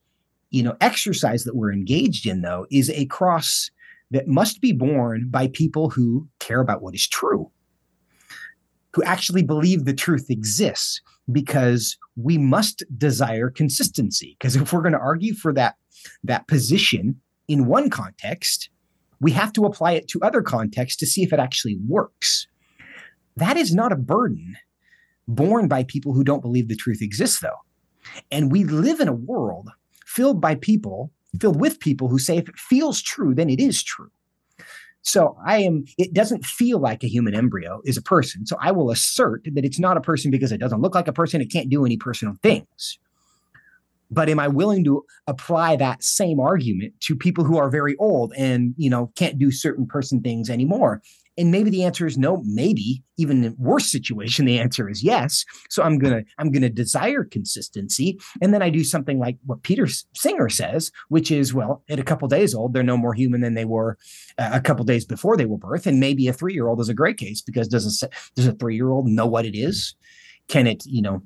[0.50, 3.70] you know exercise that we're engaged in though is a cross
[4.10, 7.50] that must be borne by people who care about what is true
[8.92, 14.36] who actually believe the truth exists because we must desire consistency.
[14.38, 15.76] Because if we're going to argue for that
[16.24, 18.70] that position in one context
[19.22, 22.48] we have to apply it to other contexts to see if it actually works.
[23.36, 24.56] That is not a burden
[25.28, 27.60] borne by people who don't believe the truth exists though.
[28.32, 29.70] And we live in a world
[30.04, 33.82] filled by people, filled with people who say if it feels true, then it is
[33.82, 34.10] true.
[35.02, 38.46] So I am, it doesn't feel like a human embryo is a person.
[38.46, 41.12] So I will assert that it's not a person because it doesn't look like a
[41.12, 41.40] person.
[41.40, 42.98] It can't do any personal things.
[44.10, 48.32] But am I willing to apply that same argument to people who are very old
[48.36, 51.02] and, you know, can't do certain person things anymore?
[51.38, 55.46] And maybe the answer is no, maybe even in worse situation, the answer is yes.
[55.70, 58.20] So I'm gonna, I'm gonna desire consistency.
[58.42, 62.02] And then I do something like what Peter Singer says, which is, well, at a
[62.04, 63.96] couple days old, they're no more human than they were
[64.36, 65.86] uh, a couple days before they were birth.
[65.86, 69.26] And maybe a three-year-old is a great case because does a, does a three-year-old know
[69.26, 69.94] what it is?
[70.48, 71.22] Can it, you know,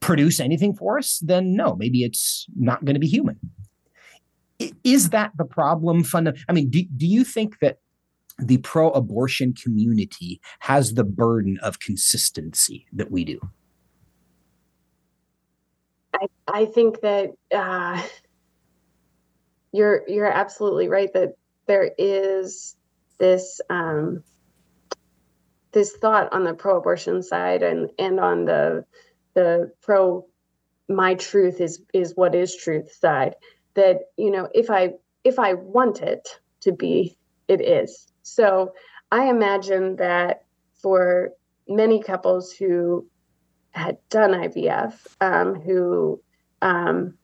[0.00, 1.18] produce anything for us?
[1.22, 3.38] Then no, maybe it's not going to be human.
[4.84, 6.04] Is that the problem?
[6.04, 7.78] Funda- I mean, do, do you think that
[8.42, 13.40] the pro abortion community has the burden of consistency that we do?
[16.14, 18.02] I, I think that uh,
[19.72, 21.34] you're you're absolutely right that
[21.66, 22.76] there is
[23.18, 24.24] this um,
[25.72, 28.84] this thought on the pro-abortion side and and on the
[29.34, 30.26] the pro
[30.88, 33.36] my truth is is what is truth side
[33.74, 36.28] that you know if I if I want it
[36.62, 38.74] to be it is so
[39.10, 40.44] I imagine that
[40.80, 41.30] for
[41.68, 43.06] many couples who
[43.72, 46.20] had done IVF, um, who
[46.62, 47.14] um,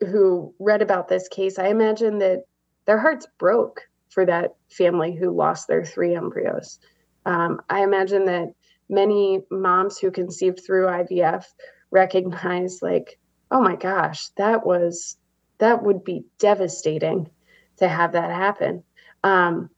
[0.00, 2.44] who read about this case, I imagine that
[2.86, 6.78] their hearts broke for that family who lost their three embryos.
[7.24, 8.52] Um, I imagine that
[8.88, 11.44] many moms who conceived through IVF
[11.90, 13.18] recognize, like,
[13.50, 15.16] oh my gosh, that was
[15.58, 17.30] that would be devastating
[17.78, 18.82] to have that happen.
[19.24, 19.70] Um,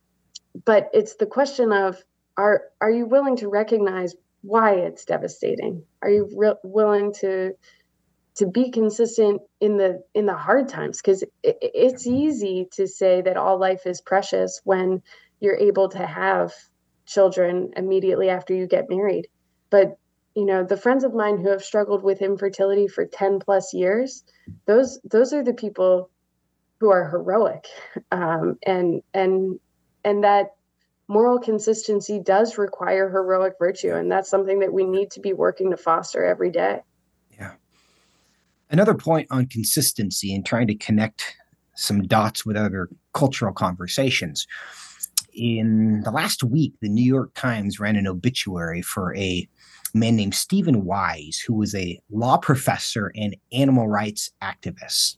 [0.65, 2.03] but it's the question of
[2.37, 5.85] are are you willing to recognize why it's devastating?
[6.03, 7.53] Are you re- willing to
[8.37, 11.01] to be consistent in the in the hard times?
[11.01, 15.03] Because it, it's easy to say that all life is precious when
[15.41, 16.53] you're able to have
[17.07, 19.29] children immediately after you get married.
[19.71, 19.97] But
[20.35, 24.25] you know, the friends of mine who have struggled with infertility for 10 plus years,
[24.67, 26.11] those those are the people
[26.81, 27.67] who are heroic
[28.11, 29.61] um, and and
[30.05, 30.55] and that
[31.09, 35.71] moral consistency does require heroic virtue and that's something that we need to be working
[35.71, 36.81] to foster every day.
[37.39, 37.53] Yeah.
[38.71, 41.37] Another point on consistency and trying to connect
[41.75, 44.47] some dots with other cultural conversations.
[45.35, 49.49] In the last week the new york times ran an obituary for a
[49.95, 55.17] man named Steven Wise, who was a law professor and animal rights activist.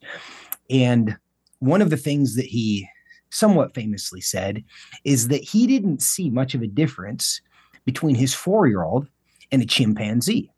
[0.68, 1.16] And
[1.61, 2.88] one of the things that he
[3.35, 4.64] somewhat famously said
[5.05, 7.40] is that he didn't see much of a difference
[7.85, 9.09] between his four year old
[9.51, 10.51] and a chimpanzee.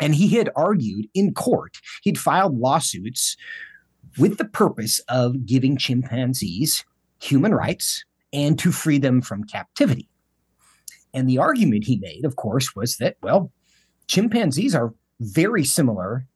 [0.00, 3.36] And he had argued in court, he'd filed lawsuits
[4.18, 6.84] with the purpose of giving chimpanzees
[7.18, 10.08] human rights and to free them from captivity.
[11.14, 13.50] And the argument he made, of course, was that, well,
[14.06, 16.26] chimpanzees are very similar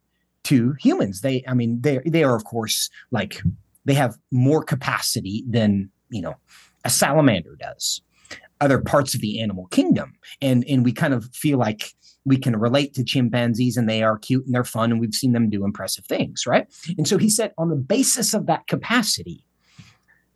[0.45, 1.21] to humans.
[1.21, 3.43] They, I mean, they they are, of course, like
[3.91, 6.37] they have more capacity than you know
[6.85, 8.01] a salamander does
[8.61, 10.13] other parts of the animal kingdom.
[10.41, 11.93] And and we kind of feel like
[12.25, 15.33] we can relate to chimpanzees and they are cute and they're fun and we've seen
[15.33, 16.67] them do impressive things right?
[16.99, 19.45] And so he said on the basis of that capacity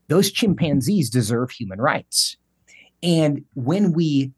[0.08, 2.36] those chimpanzees deserve human rights.
[3.02, 4.32] And when we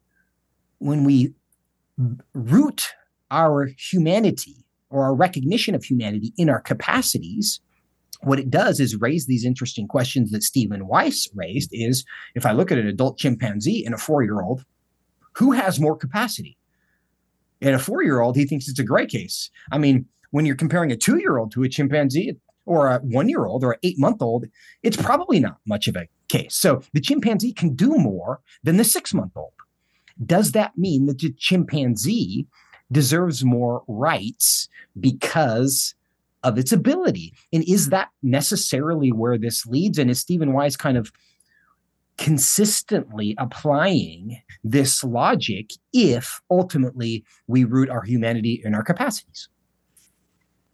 [0.78, 1.32] when we
[2.34, 2.92] root
[3.30, 7.60] our humanity or our recognition of humanity in our capacities
[8.22, 12.04] what it does is raise these interesting questions that Steven Wise raised is
[12.34, 14.64] if I look at an adult chimpanzee and a four-year-old,
[15.34, 16.56] who has more capacity?
[17.60, 19.50] And a four-year-old, he thinks it's a gray case.
[19.70, 23.78] I mean, when you're comparing a two-year-old to a chimpanzee or a one-year-old or an
[23.82, 24.46] eight-month-old,
[24.82, 26.54] it's probably not much of a case.
[26.54, 29.52] So the chimpanzee can do more than the six-month-old.
[30.24, 32.46] Does that mean that the chimpanzee
[32.90, 35.94] deserves more rights because
[36.46, 37.34] of its ability.
[37.52, 37.90] And is hmm.
[37.90, 39.98] that necessarily where this leads?
[39.98, 41.12] And is Steven Wise kind of
[42.16, 49.48] consistently applying this logic if ultimately we root our humanity in our capacities?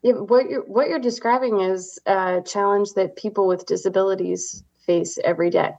[0.02, 5.50] Yeah, what you're what you're describing is a challenge that people with disabilities face every
[5.50, 5.72] day,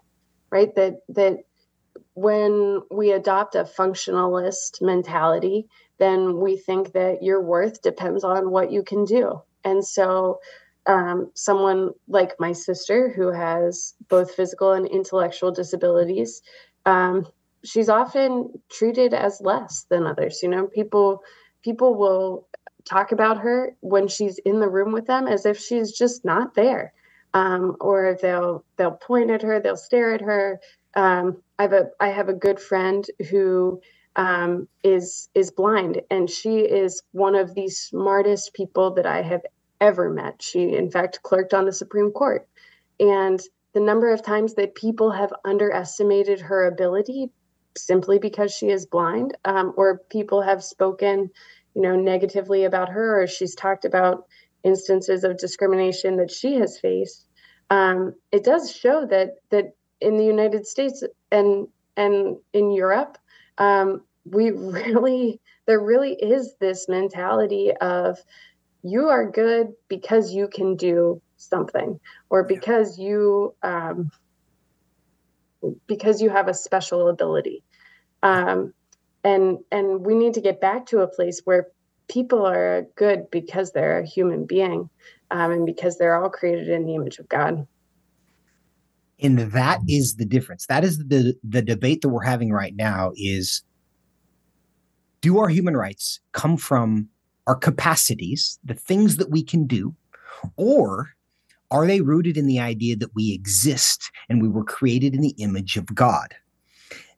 [0.49, 0.73] right?
[0.75, 1.39] That that
[2.13, 5.67] when we adopt a functionalist mentality,
[5.97, 9.41] then we think that your worth depends on what you can do.
[9.65, 10.39] And so,
[10.87, 16.41] um, someone like my sister, who has both physical and intellectual disabilities,
[16.85, 17.27] um,
[17.63, 20.41] she's often treated as less than others.
[20.43, 21.23] You know, people
[21.63, 22.47] people will
[22.85, 26.55] talk about her when she's in the room with them as if she's just not
[26.55, 26.93] there,
[27.33, 30.59] um, or they'll they'll point at her, they'll stare at her.
[30.95, 33.81] Um, I have a I have a good friend who
[34.15, 39.41] um, is is blind, and she is one of the smartest people that I have
[39.81, 40.41] ever met.
[40.41, 42.47] She, in fact, clerked on the Supreme Court,
[42.99, 43.41] and
[43.73, 47.31] the number of times that people have underestimated her ability
[47.75, 51.29] simply because she is blind, um, or people have spoken,
[51.73, 54.25] you know, negatively about her, or she's talked about
[54.63, 57.25] instances of discrimination that she has faced.
[57.69, 63.17] Um, it does show that that in the United States and and in Europe,
[63.57, 68.17] um, we really there really is this mentality of
[68.83, 71.99] you are good because you can do something
[72.29, 74.11] or because you um,
[75.87, 77.63] because you have a special ability.
[78.21, 78.73] Um,
[79.23, 81.67] and and we need to get back to a place where
[82.09, 84.89] people are good because they're a human being
[85.31, 87.65] um, and because they're all created in the image of god
[89.21, 93.11] and that is the difference that is the the debate that we're having right now
[93.15, 93.63] is
[95.21, 97.07] do our human rights come from
[97.47, 99.95] our capacities the things that we can do
[100.57, 101.09] or
[101.71, 105.35] are they rooted in the idea that we exist and we were created in the
[105.37, 106.35] image of god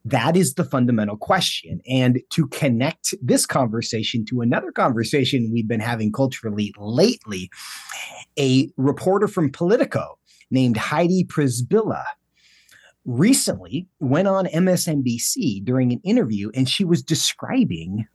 [0.06, 1.82] that is the fundamental question.
[1.90, 7.50] And to connect this conversation to another conversation we've been having culturally lately,
[8.38, 10.20] a reporter from Politico
[10.52, 12.04] named Heidi Przybyla
[13.06, 18.08] recently went on MSNBC during an interview and she was describing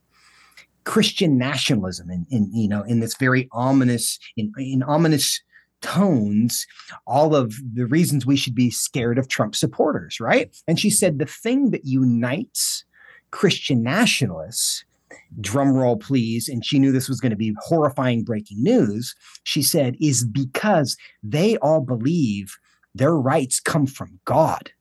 [0.83, 5.39] Christian nationalism in, you know in this very ominous in, in ominous
[5.81, 6.65] tones
[7.07, 10.55] all of the reasons we should be scared of Trump supporters, right?
[10.67, 12.85] And she said the thing that unites
[13.31, 14.83] Christian nationalists
[15.39, 16.47] drum roll please.
[16.47, 19.15] And she knew this was going to be horrifying breaking news.
[19.43, 22.57] She said is because they all believe
[22.93, 24.71] their rights come from god.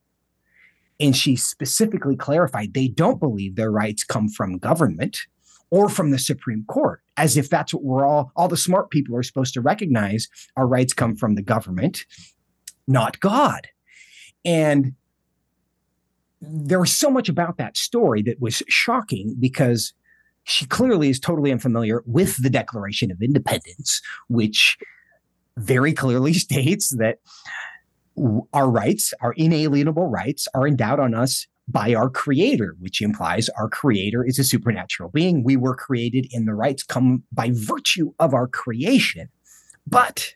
[0.98, 5.20] And she specifically clarified they don't believe their rights come from government
[5.70, 9.14] or from the supreme court as if that's what we're all all the smart people
[9.16, 10.28] are supposed to recognize.
[10.56, 12.04] Our rights come from the government
[12.90, 13.68] not god.
[14.44, 14.94] And
[16.40, 19.92] there was so much about that story that was shocking because
[20.50, 24.76] she clearly is totally unfamiliar with the Declaration of Independence, which
[25.56, 27.18] very clearly states that
[28.52, 33.68] our rights, our inalienable rights, are endowed on us by our creator, which implies our
[33.68, 35.44] creator is a supernatural being.
[35.44, 39.28] We were created and the rights come by virtue of our creation.
[39.86, 40.34] But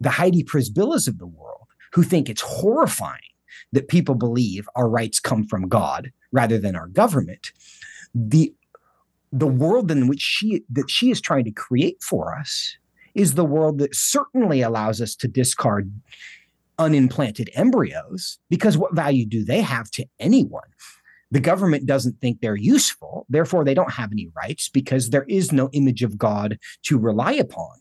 [0.00, 3.20] the Heidi Przybylas of the world, who think it's horrifying
[3.72, 7.52] that people believe our rights come from God rather than our government,
[8.12, 8.52] the
[9.32, 12.76] the world in which she that she is trying to create for us
[13.14, 15.92] is the world that certainly allows us to discard
[16.78, 20.62] unimplanted embryos because what value do they have to anyone?
[21.32, 25.52] The government doesn't think they're useful therefore they don't have any rights because there is
[25.52, 27.76] no image of god to rely upon.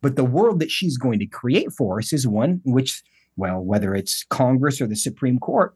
[0.00, 3.02] But the world that she's going to create for us is one which
[3.36, 5.74] well whether it's congress or the supreme court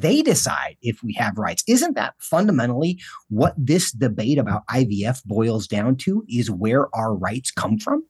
[0.00, 1.64] they decide if we have rights.
[1.66, 7.50] Isn't that fundamentally what this debate about IVF boils down to is where our rights
[7.50, 8.04] come from?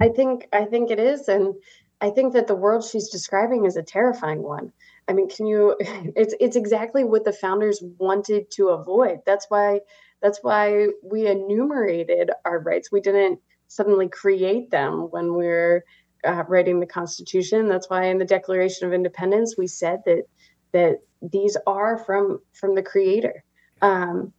[0.00, 1.54] I think I think it is and
[2.00, 4.72] I think that the world she's describing is a terrifying one.
[5.08, 9.20] I mean, can you it's it's exactly what the founders wanted to avoid.
[9.26, 9.80] That's why
[10.22, 12.90] that's why we enumerated our rights.
[12.92, 15.84] We didn't suddenly create them when we we're
[16.24, 17.68] uh, writing the Constitution.
[17.68, 20.24] That's why in the Declaration of Independence we said that
[20.72, 23.44] that these are from from the creator
[23.82, 24.32] um,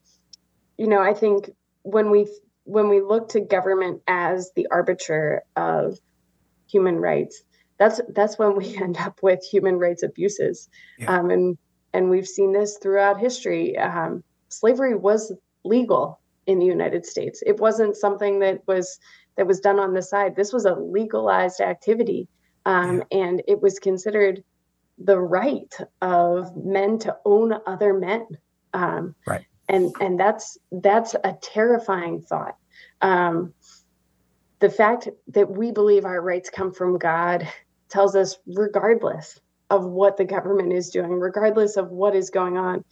[0.77, 1.51] you know i think
[1.83, 2.27] when we
[2.63, 5.97] when we look to government as the arbiter of
[6.69, 7.43] human rights
[7.77, 11.19] that's that's when we end up with human rights abuses yeah.
[11.19, 11.57] um, and
[11.93, 16.19] and we've seen this throughout history um, slavery was legal
[16.49, 17.43] in the United States.
[17.45, 18.99] It wasn't something that was
[19.37, 20.35] that was done on the side.
[20.35, 22.27] This was a legalized activity,
[22.65, 23.19] um, yeah.
[23.19, 24.43] and it was considered
[25.03, 28.27] the right of men to own other men.
[28.73, 29.45] Um, right.
[29.67, 32.55] And and that's that's a terrifying thought.
[33.01, 33.53] Um,
[34.59, 37.47] the fact that we believe our rights come from God
[37.89, 39.39] tells us, regardless
[39.69, 42.83] of what the government is doing, regardless of what is going on,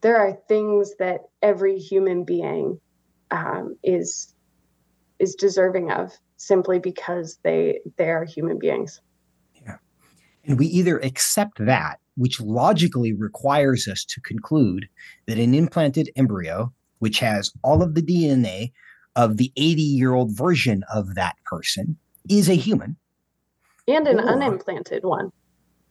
[0.00, 2.80] there are things that every human being
[3.30, 4.34] um, is
[5.18, 9.00] is deserving of simply because they they are human beings.
[10.44, 14.88] And we either accept that, which logically requires us to conclude
[15.26, 18.72] that an implanted embryo, which has all of the DNA
[19.16, 21.96] of the 80 year old version of that person,
[22.28, 22.96] is a human,
[23.88, 25.32] and an or, unimplanted one.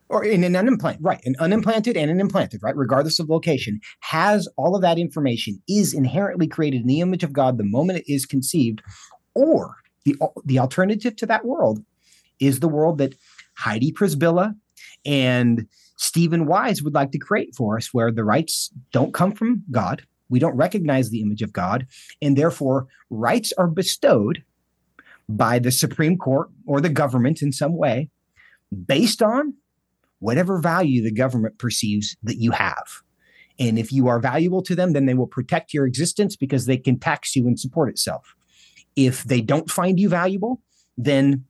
[0.07, 4.47] Or in an unimplanted, right, an unimplanted and an implanted, right, regardless of location, has
[4.57, 8.11] all of that information, is inherently created in the image of God the moment it
[8.11, 8.81] is conceived,
[9.35, 9.75] or
[10.05, 11.83] the the alternative to that world
[12.39, 13.15] is the world that
[13.59, 14.55] Heidi Przybyla
[15.05, 19.63] and Steven Wise would like to create for us, where the rights don't come from
[19.69, 21.87] God, we don't recognize the image of God,
[22.21, 24.43] and therefore rights are bestowed
[25.27, 28.09] by the Supreme Court or the government in some way
[28.85, 29.55] based on
[30.19, 33.01] whatever value the government perceives that you have.
[33.59, 36.77] And if you are valuable to them, then they will protect your existence because they
[36.77, 38.35] can tax you and support itself.
[38.95, 40.61] If they don't find you valuable,
[40.97, 41.45] then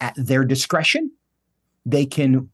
[0.00, 1.10] at their discretion,
[1.84, 2.48] they can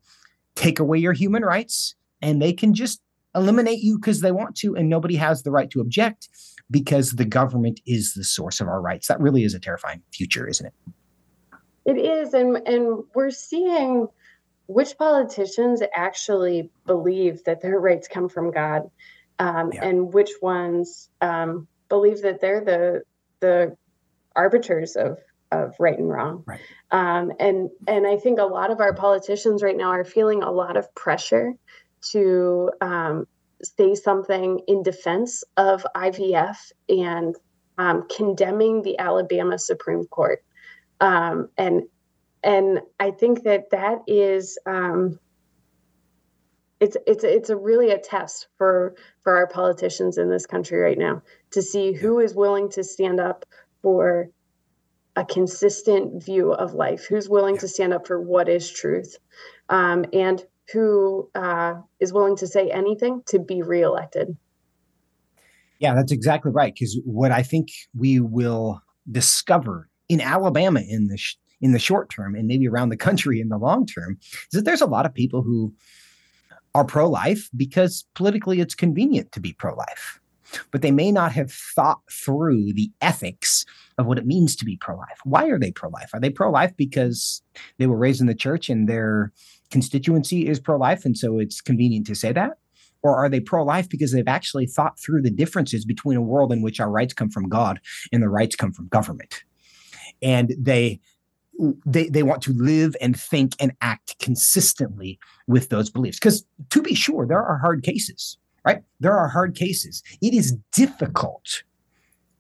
[0.55, 3.01] take away your human rights and they can just
[3.35, 6.29] eliminate you because they want to, and nobody has the right to object
[6.71, 9.09] because the government is the source of our rights.
[9.09, 10.75] That really is a terrifying future, isn't it?
[11.87, 14.09] It is, and and we're seeing
[14.67, 18.91] which politicians actually believe that their rights come from God,
[19.39, 19.85] um, yeah.
[19.85, 23.03] and which ones um, believe that they're the
[23.41, 23.77] the
[24.37, 25.19] arbiters of
[25.53, 26.45] of right and wrong.
[26.47, 26.61] Right.
[26.91, 30.51] Um, and and I think a lot of our politicians right now are feeling a
[30.51, 31.55] lot of pressure
[32.13, 33.27] to um,
[33.63, 36.57] say something in defense of IVF
[36.89, 37.37] and
[37.79, 40.43] um, condemning the Alabama Supreme Court.
[41.01, 41.83] Um, and
[42.43, 45.19] and I think that that is um,
[46.81, 50.99] it's it's it's a really a test for for our politicians in this country right
[50.99, 53.45] now to see who is willing to stand up
[53.83, 54.29] for
[55.17, 59.17] a consistent view of life, who's willing to stand up for what is truth,
[59.69, 64.37] um, and who uh, is willing to say anything to be reelected.
[65.79, 66.73] Yeah, that's exactly right.
[66.75, 68.81] Because what I think we will
[69.11, 73.41] discover in Alabama in the sh- in the short term and maybe around the country
[73.41, 75.75] in the long term is that there's a lot of people who
[76.75, 80.21] are pro life because politically it's convenient to be pro life.
[80.71, 83.65] But they may not have thought through the ethics
[83.99, 85.19] of what it means to be pro life.
[85.25, 86.11] Why are they pro life?
[86.13, 87.43] Are they pro life because
[87.79, 89.33] they were raised in the church and their
[89.71, 92.59] constituency is pro life and so it's convenient to say that?
[93.03, 96.53] Or are they pro life because they've actually thought through the differences between a world
[96.53, 97.81] in which our rights come from God
[98.13, 99.45] and the rights come from government?
[100.23, 101.01] And they
[101.85, 106.19] they, they want to live and think and act consistently with those beliefs.
[106.19, 108.83] Because to be sure, there are hard cases, right?
[108.99, 110.03] There are hard cases.
[110.21, 111.63] It is difficult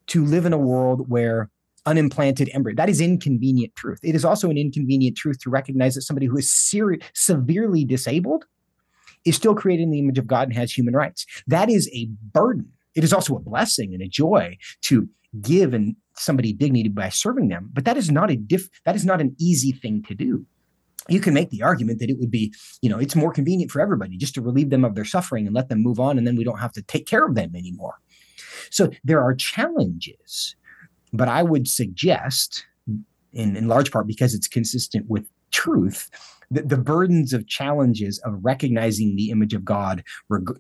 [0.09, 1.51] to live in a world where
[1.87, 4.01] unimplanted embryo, that is inconvenient truth.
[4.03, 8.45] It is also an inconvenient truth to recognize that somebody who is ser- severely disabled
[9.25, 11.27] is still created in the image of God and has human rights.
[11.47, 12.71] That is a burden.
[12.95, 15.09] It is also a blessing and a joy to
[15.41, 19.05] give and somebody dignity by serving them but that is not a diff that is
[19.05, 20.45] not an easy thing to do
[21.09, 23.81] you can make the argument that it would be you know it's more convenient for
[23.81, 26.37] everybody just to relieve them of their suffering and let them move on and then
[26.37, 27.95] we don't have to take care of them anymore.
[28.71, 30.57] So there are challenges
[31.13, 32.67] but i would suggest
[33.33, 36.09] in, in large part because it's consistent with truth
[36.51, 40.03] the, the burdens of challenges of recognizing the image of God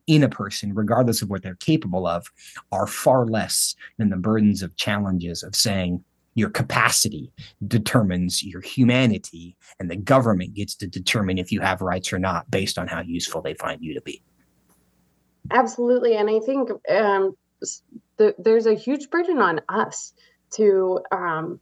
[0.06, 2.30] in a person, regardless of what they're capable of,
[2.70, 6.04] are far less than the burdens of challenges of saying,
[6.40, 7.30] your capacity
[7.68, 12.50] determines your humanity, and the government gets to determine if you have rights or not
[12.50, 14.22] based on how useful they find you to be.
[15.50, 16.16] Absolutely.
[16.16, 17.36] And I think um,
[18.16, 20.14] the, there's a huge burden on us
[20.54, 21.60] to um,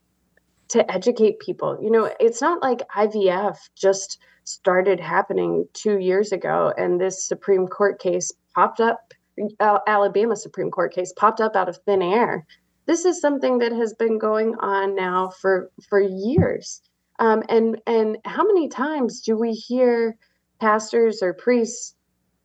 [0.68, 1.79] to educate people.
[1.83, 7.66] You know, it's not like IVF just started happening two years ago and this Supreme
[7.66, 9.12] Court case popped up,
[9.61, 12.47] uh, Alabama Supreme Court case popped up out of thin air.
[12.89, 16.80] This is something that has been going on now for for years.
[17.18, 20.16] Um, and and how many times do we hear
[20.59, 21.95] pastors or priests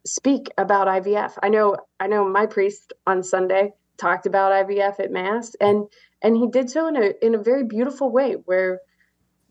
[0.06, 1.38] speak about IVF?
[1.42, 5.86] I know I know my priest on Sunday talked about IVF at mass, and
[6.22, 8.82] and he did so in a in a very beautiful way, where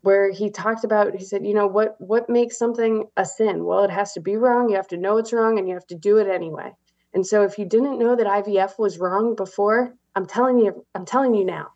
[0.01, 3.65] where he talked about he said, you know what what makes something a sin?
[3.65, 4.69] Well, it has to be wrong.
[4.69, 6.71] You have to know it's wrong, and you have to do it anyway.
[7.15, 11.05] And so, if you didn't know that IVF was wrong before, I'm telling you, I'm
[11.05, 11.69] telling you now,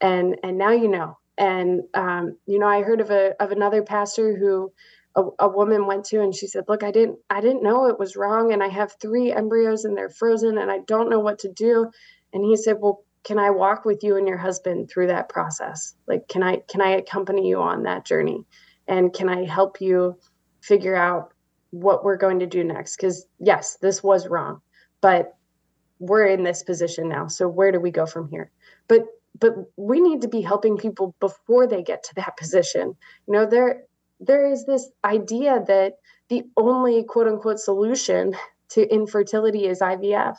[0.00, 1.18] and and now you know.
[1.36, 4.72] And um, you know, I heard of a of another pastor who
[5.16, 7.98] a, a, woman went to and she said look i didn't i didn't know it
[7.98, 11.38] was wrong and i have three embryos and they're frozen and i don't know what
[11.40, 11.90] to do.
[12.32, 15.94] And he said well can i walk with you and your husband through that process?
[16.06, 18.44] Like can i can i accompany you on that journey?
[18.88, 20.18] And can i help you
[20.60, 21.32] figure out
[21.70, 22.96] what we're going to do next?
[22.96, 24.60] Because yes this was wrong.
[25.00, 25.36] But
[26.06, 28.50] we're in this position now so where do we go from here
[28.88, 29.06] but
[29.40, 32.94] but we need to be helping people before they get to that position
[33.26, 33.84] you know there
[34.20, 35.94] there is this idea that
[36.28, 38.34] the only quote unquote solution
[38.70, 40.36] to infertility is IVF.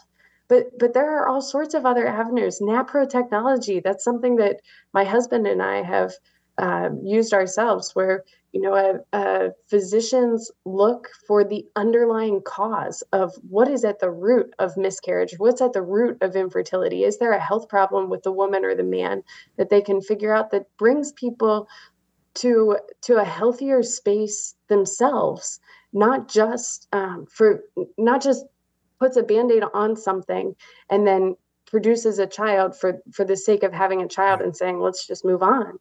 [0.48, 2.60] But but there are all sorts of other avenues.
[2.60, 4.62] NaPro technology, that's something that
[4.94, 6.14] my husband and I have
[6.58, 8.24] uh, used ourselves, where
[8.56, 14.10] you know uh, uh, physicians look for the underlying cause of what is at the
[14.10, 17.04] root of miscarriage, what's at the root of infertility.
[17.04, 19.24] Is there a health problem with the woman or the man
[19.58, 21.68] that they can figure out that brings people
[22.36, 25.60] to to a healthier space themselves
[25.92, 27.62] not just um, for
[27.98, 28.46] not just
[29.00, 30.56] puts a band-aid on something
[30.90, 31.36] and then
[31.66, 35.26] produces a child for for the sake of having a child and saying let's just
[35.26, 35.78] move on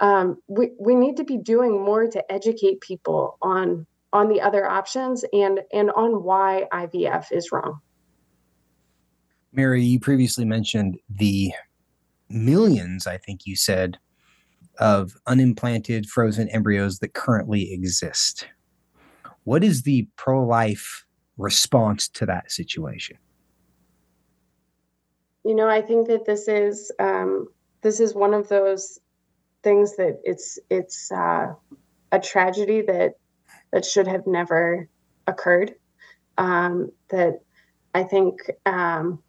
[0.00, 4.66] um, we, we need to be doing more to educate people on on the other
[4.66, 7.80] options and and on why ivf is wrong
[9.52, 11.52] mary you previously mentioned the
[12.30, 13.98] millions i think you said
[14.78, 18.48] of unimplanted frozen embryos that currently exist.
[19.44, 21.04] What is the pro life
[21.36, 23.16] response to that situation?
[25.44, 27.48] You know, I think that this is um,
[27.82, 28.98] this is one of those
[29.68, 31.52] things that it's it's uh,
[32.10, 33.14] a tragedy that
[33.70, 34.88] that should have never
[35.26, 35.74] occurred.
[36.38, 37.40] Um, that
[37.92, 39.22] I think um,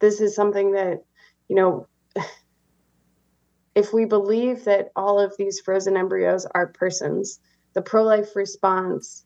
[0.00, 1.04] this is something that
[1.48, 1.86] you know
[3.76, 7.38] if we believe that all of these frozen embryos are persons,
[7.74, 9.24] the pro life response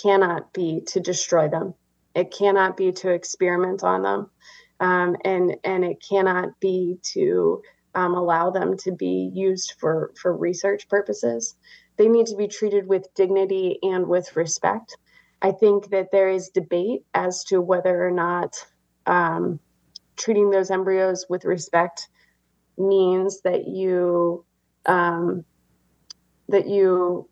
[0.00, 1.74] cannot be to destroy them.
[2.14, 4.30] It cannot be to experiment on them.
[4.78, 7.62] Um, and, and it cannot be to
[7.94, 11.56] um, allow them to be used for, for research purposes.
[11.96, 14.96] They need to be treated with dignity and with respect.
[15.42, 18.56] I think that there is debate as to whether or not
[19.06, 19.58] um,
[20.16, 22.08] treating those embryos with respect
[22.76, 24.44] means that you
[24.86, 25.44] um,
[26.48, 27.28] that you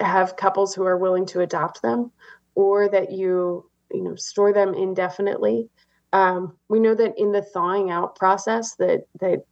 [0.00, 2.10] have couples who are willing to adopt them
[2.54, 5.68] or that you you know store them indefinitely
[6.12, 9.44] um, we know that in the thawing out process that that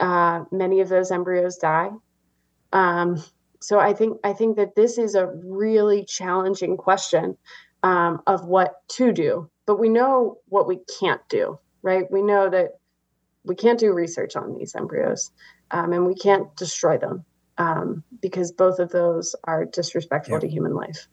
[0.00, 1.90] uh, many of those embryos die.
[2.72, 3.22] Um,
[3.62, 7.36] so i think i think that this is a really challenging question
[7.82, 12.10] um, of what to do but we know what we can't do right?
[12.10, 12.78] We know that
[13.44, 15.30] we can't do research on these embryos
[15.70, 17.24] um, and we can't destroy them
[17.58, 21.08] um, because both of those are disrespectful to human life.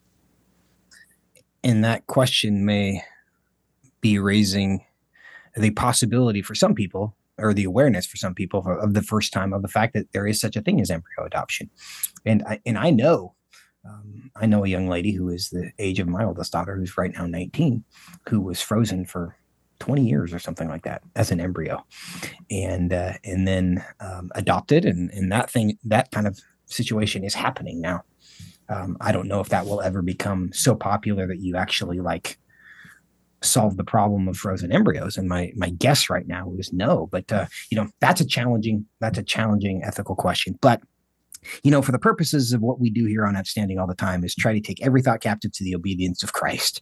[1.64, 3.04] And that question may
[4.02, 4.86] be raising
[5.56, 9.54] the possibility for some people or the awareness for some people of the first time
[9.54, 11.70] of the fact that there is such a thing as embryo adoption.
[12.26, 13.36] And I, and I know
[13.88, 16.98] um, I know a young lady who is the age of my oldest daughter, who's
[16.98, 17.84] right now 19,
[18.28, 19.38] who was frozen for
[19.80, 21.86] 20 years or something like that as an embryo
[22.50, 27.36] and uh, and then um, adopted and and that thing that kind of situation is
[27.36, 28.04] happening now
[28.70, 32.40] um, i don't know if that will ever become so popular that you actually like
[33.48, 37.32] solve the problem of frozen embryos and my my guess right now is no but
[37.32, 40.82] uh, you know that's a challenging that's a challenging ethical question but
[41.64, 44.24] you know, for the purposes of what we do here on Outstanding all the time
[44.24, 46.82] is try to take every thought captive to the obedience of Christ.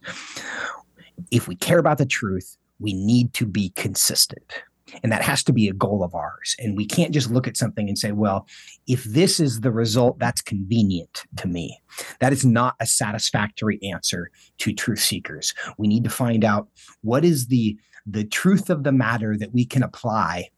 [1.30, 4.62] If we care about the truth, we need to be consistent.
[5.02, 6.54] And that has to be a goal of ours.
[6.58, 8.46] And we can't just look at something and say, well,
[8.86, 11.80] if this is the result, that's convenient to me.
[12.20, 15.54] That is not a satisfactory answer to truth seekers.
[15.76, 16.68] We need to find out
[17.02, 17.76] what is the,
[18.06, 20.50] the truth of the matter that we can apply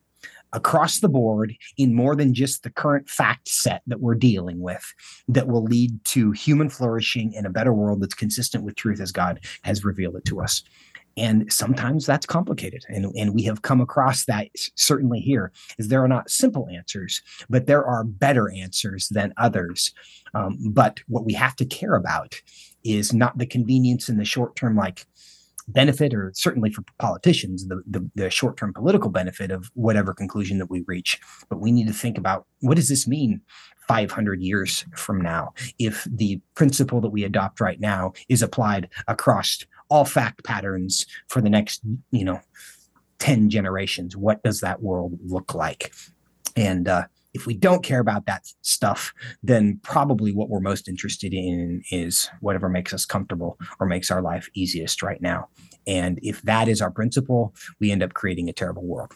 [0.53, 4.95] across the board in more than just the current fact set that we're dealing with
[5.29, 9.12] that will lead to human flourishing in a better world that's consistent with truth as
[9.12, 10.62] God has revealed it to us
[11.18, 16.02] and sometimes that's complicated and, and we have come across that certainly here is there
[16.02, 19.92] are not simple answers but there are better answers than others
[20.34, 22.40] um, but what we have to care about
[22.84, 25.06] is not the convenience in the short term like
[25.68, 30.58] benefit, or certainly for politicians, the, the, the short term political benefit of whatever conclusion
[30.58, 31.20] that we reach.
[31.48, 33.42] But we need to think about what does this mean
[33.86, 39.64] 500 years from now if the principle that we adopt right now is applied across
[39.89, 41.80] all fact patterns for the next,
[42.11, 42.41] you know,
[43.18, 44.16] 10 generations.
[44.16, 45.93] What does that world look like?
[46.57, 49.12] And uh, if we don't care about that stuff,
[49.43, 54.22] then probably what we're most interested in is whatever makes us comfortable or makes our
[54.22, 55.49] life easiest right now.
[55.86, 59.12] And if that is our principle, we end up creating a terrible world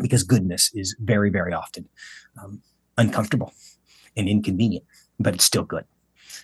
[0.00, 1.88] because goodness is very, very often
[2.42, 2.62] um,
[2.98, 3.52] uncomfortable
[4.16, 4.84] and inconvenient,
[5.18, 5.84] but it's still good.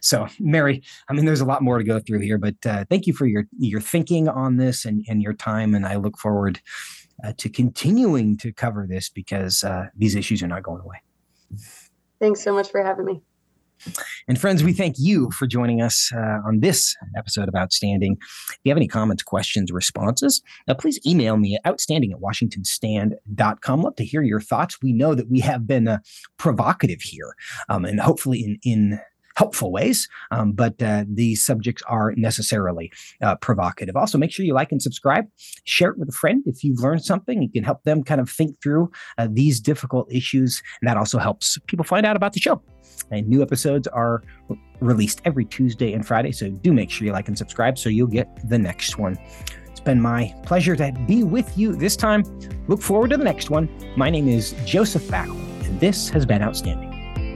[0.01, 3.07] So, Mary, I mean, there's a lot more to go through here, but uh, thank
[3.07, 5.75] you for your your thinking on this and, and your time.
[5.75, 6.61] And I look forward
[7.25, 10.97] uh, to continuing to cover this because uh, these issues are not going away.
[12.21, 13.23] Thanks so much for having me.
[14.29, 18.19] And friends, we thank you for joining us uh, on this episode of Outstanding.
[18.21, 23.83] If you have any comments, questions, responses, uh, please email me at outstanding at washingtonstand.com.
[23.83, 24.83] Love to hear your thoughts.
[24.83, 25.99] We know that we have been uh,
[26.37, 27.35] provocative here
[27.69, 29.01] um, and hopefully in, in
[29.41, 33.97] helpful ways, um, but uh, these subjects are necessarily uh, provocative.
[33.97, 35.25] Also, make sure you like and subscribe.
[35.65, 37.41] Share it with a friend if you've learned something.
[37.41, 41.17] You can help them kind of think through uh, these difficult issues, and that also
[41.19, 42.61] helps people find out about the show.
[43.11, 44.23] And new episodes are
[44.81, 48.09] released every Tuesday and Friday, so do make sure you like and subscribe so you'll
[48.09, 49.17] get the next one.
[49.71, 52.25] It's been my pleasure to be with you this time.
[52.69, 53.71] Look forward to the next one.
[53.97, 56.90] My name is Joseph Backholm, and this has been Outstanding.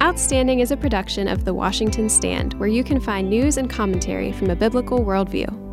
[0.04, 4.32] Outstanding is a production of The Washington Stand, where you can find news and commentary
[4.32, 5.63] from a biblical worldview.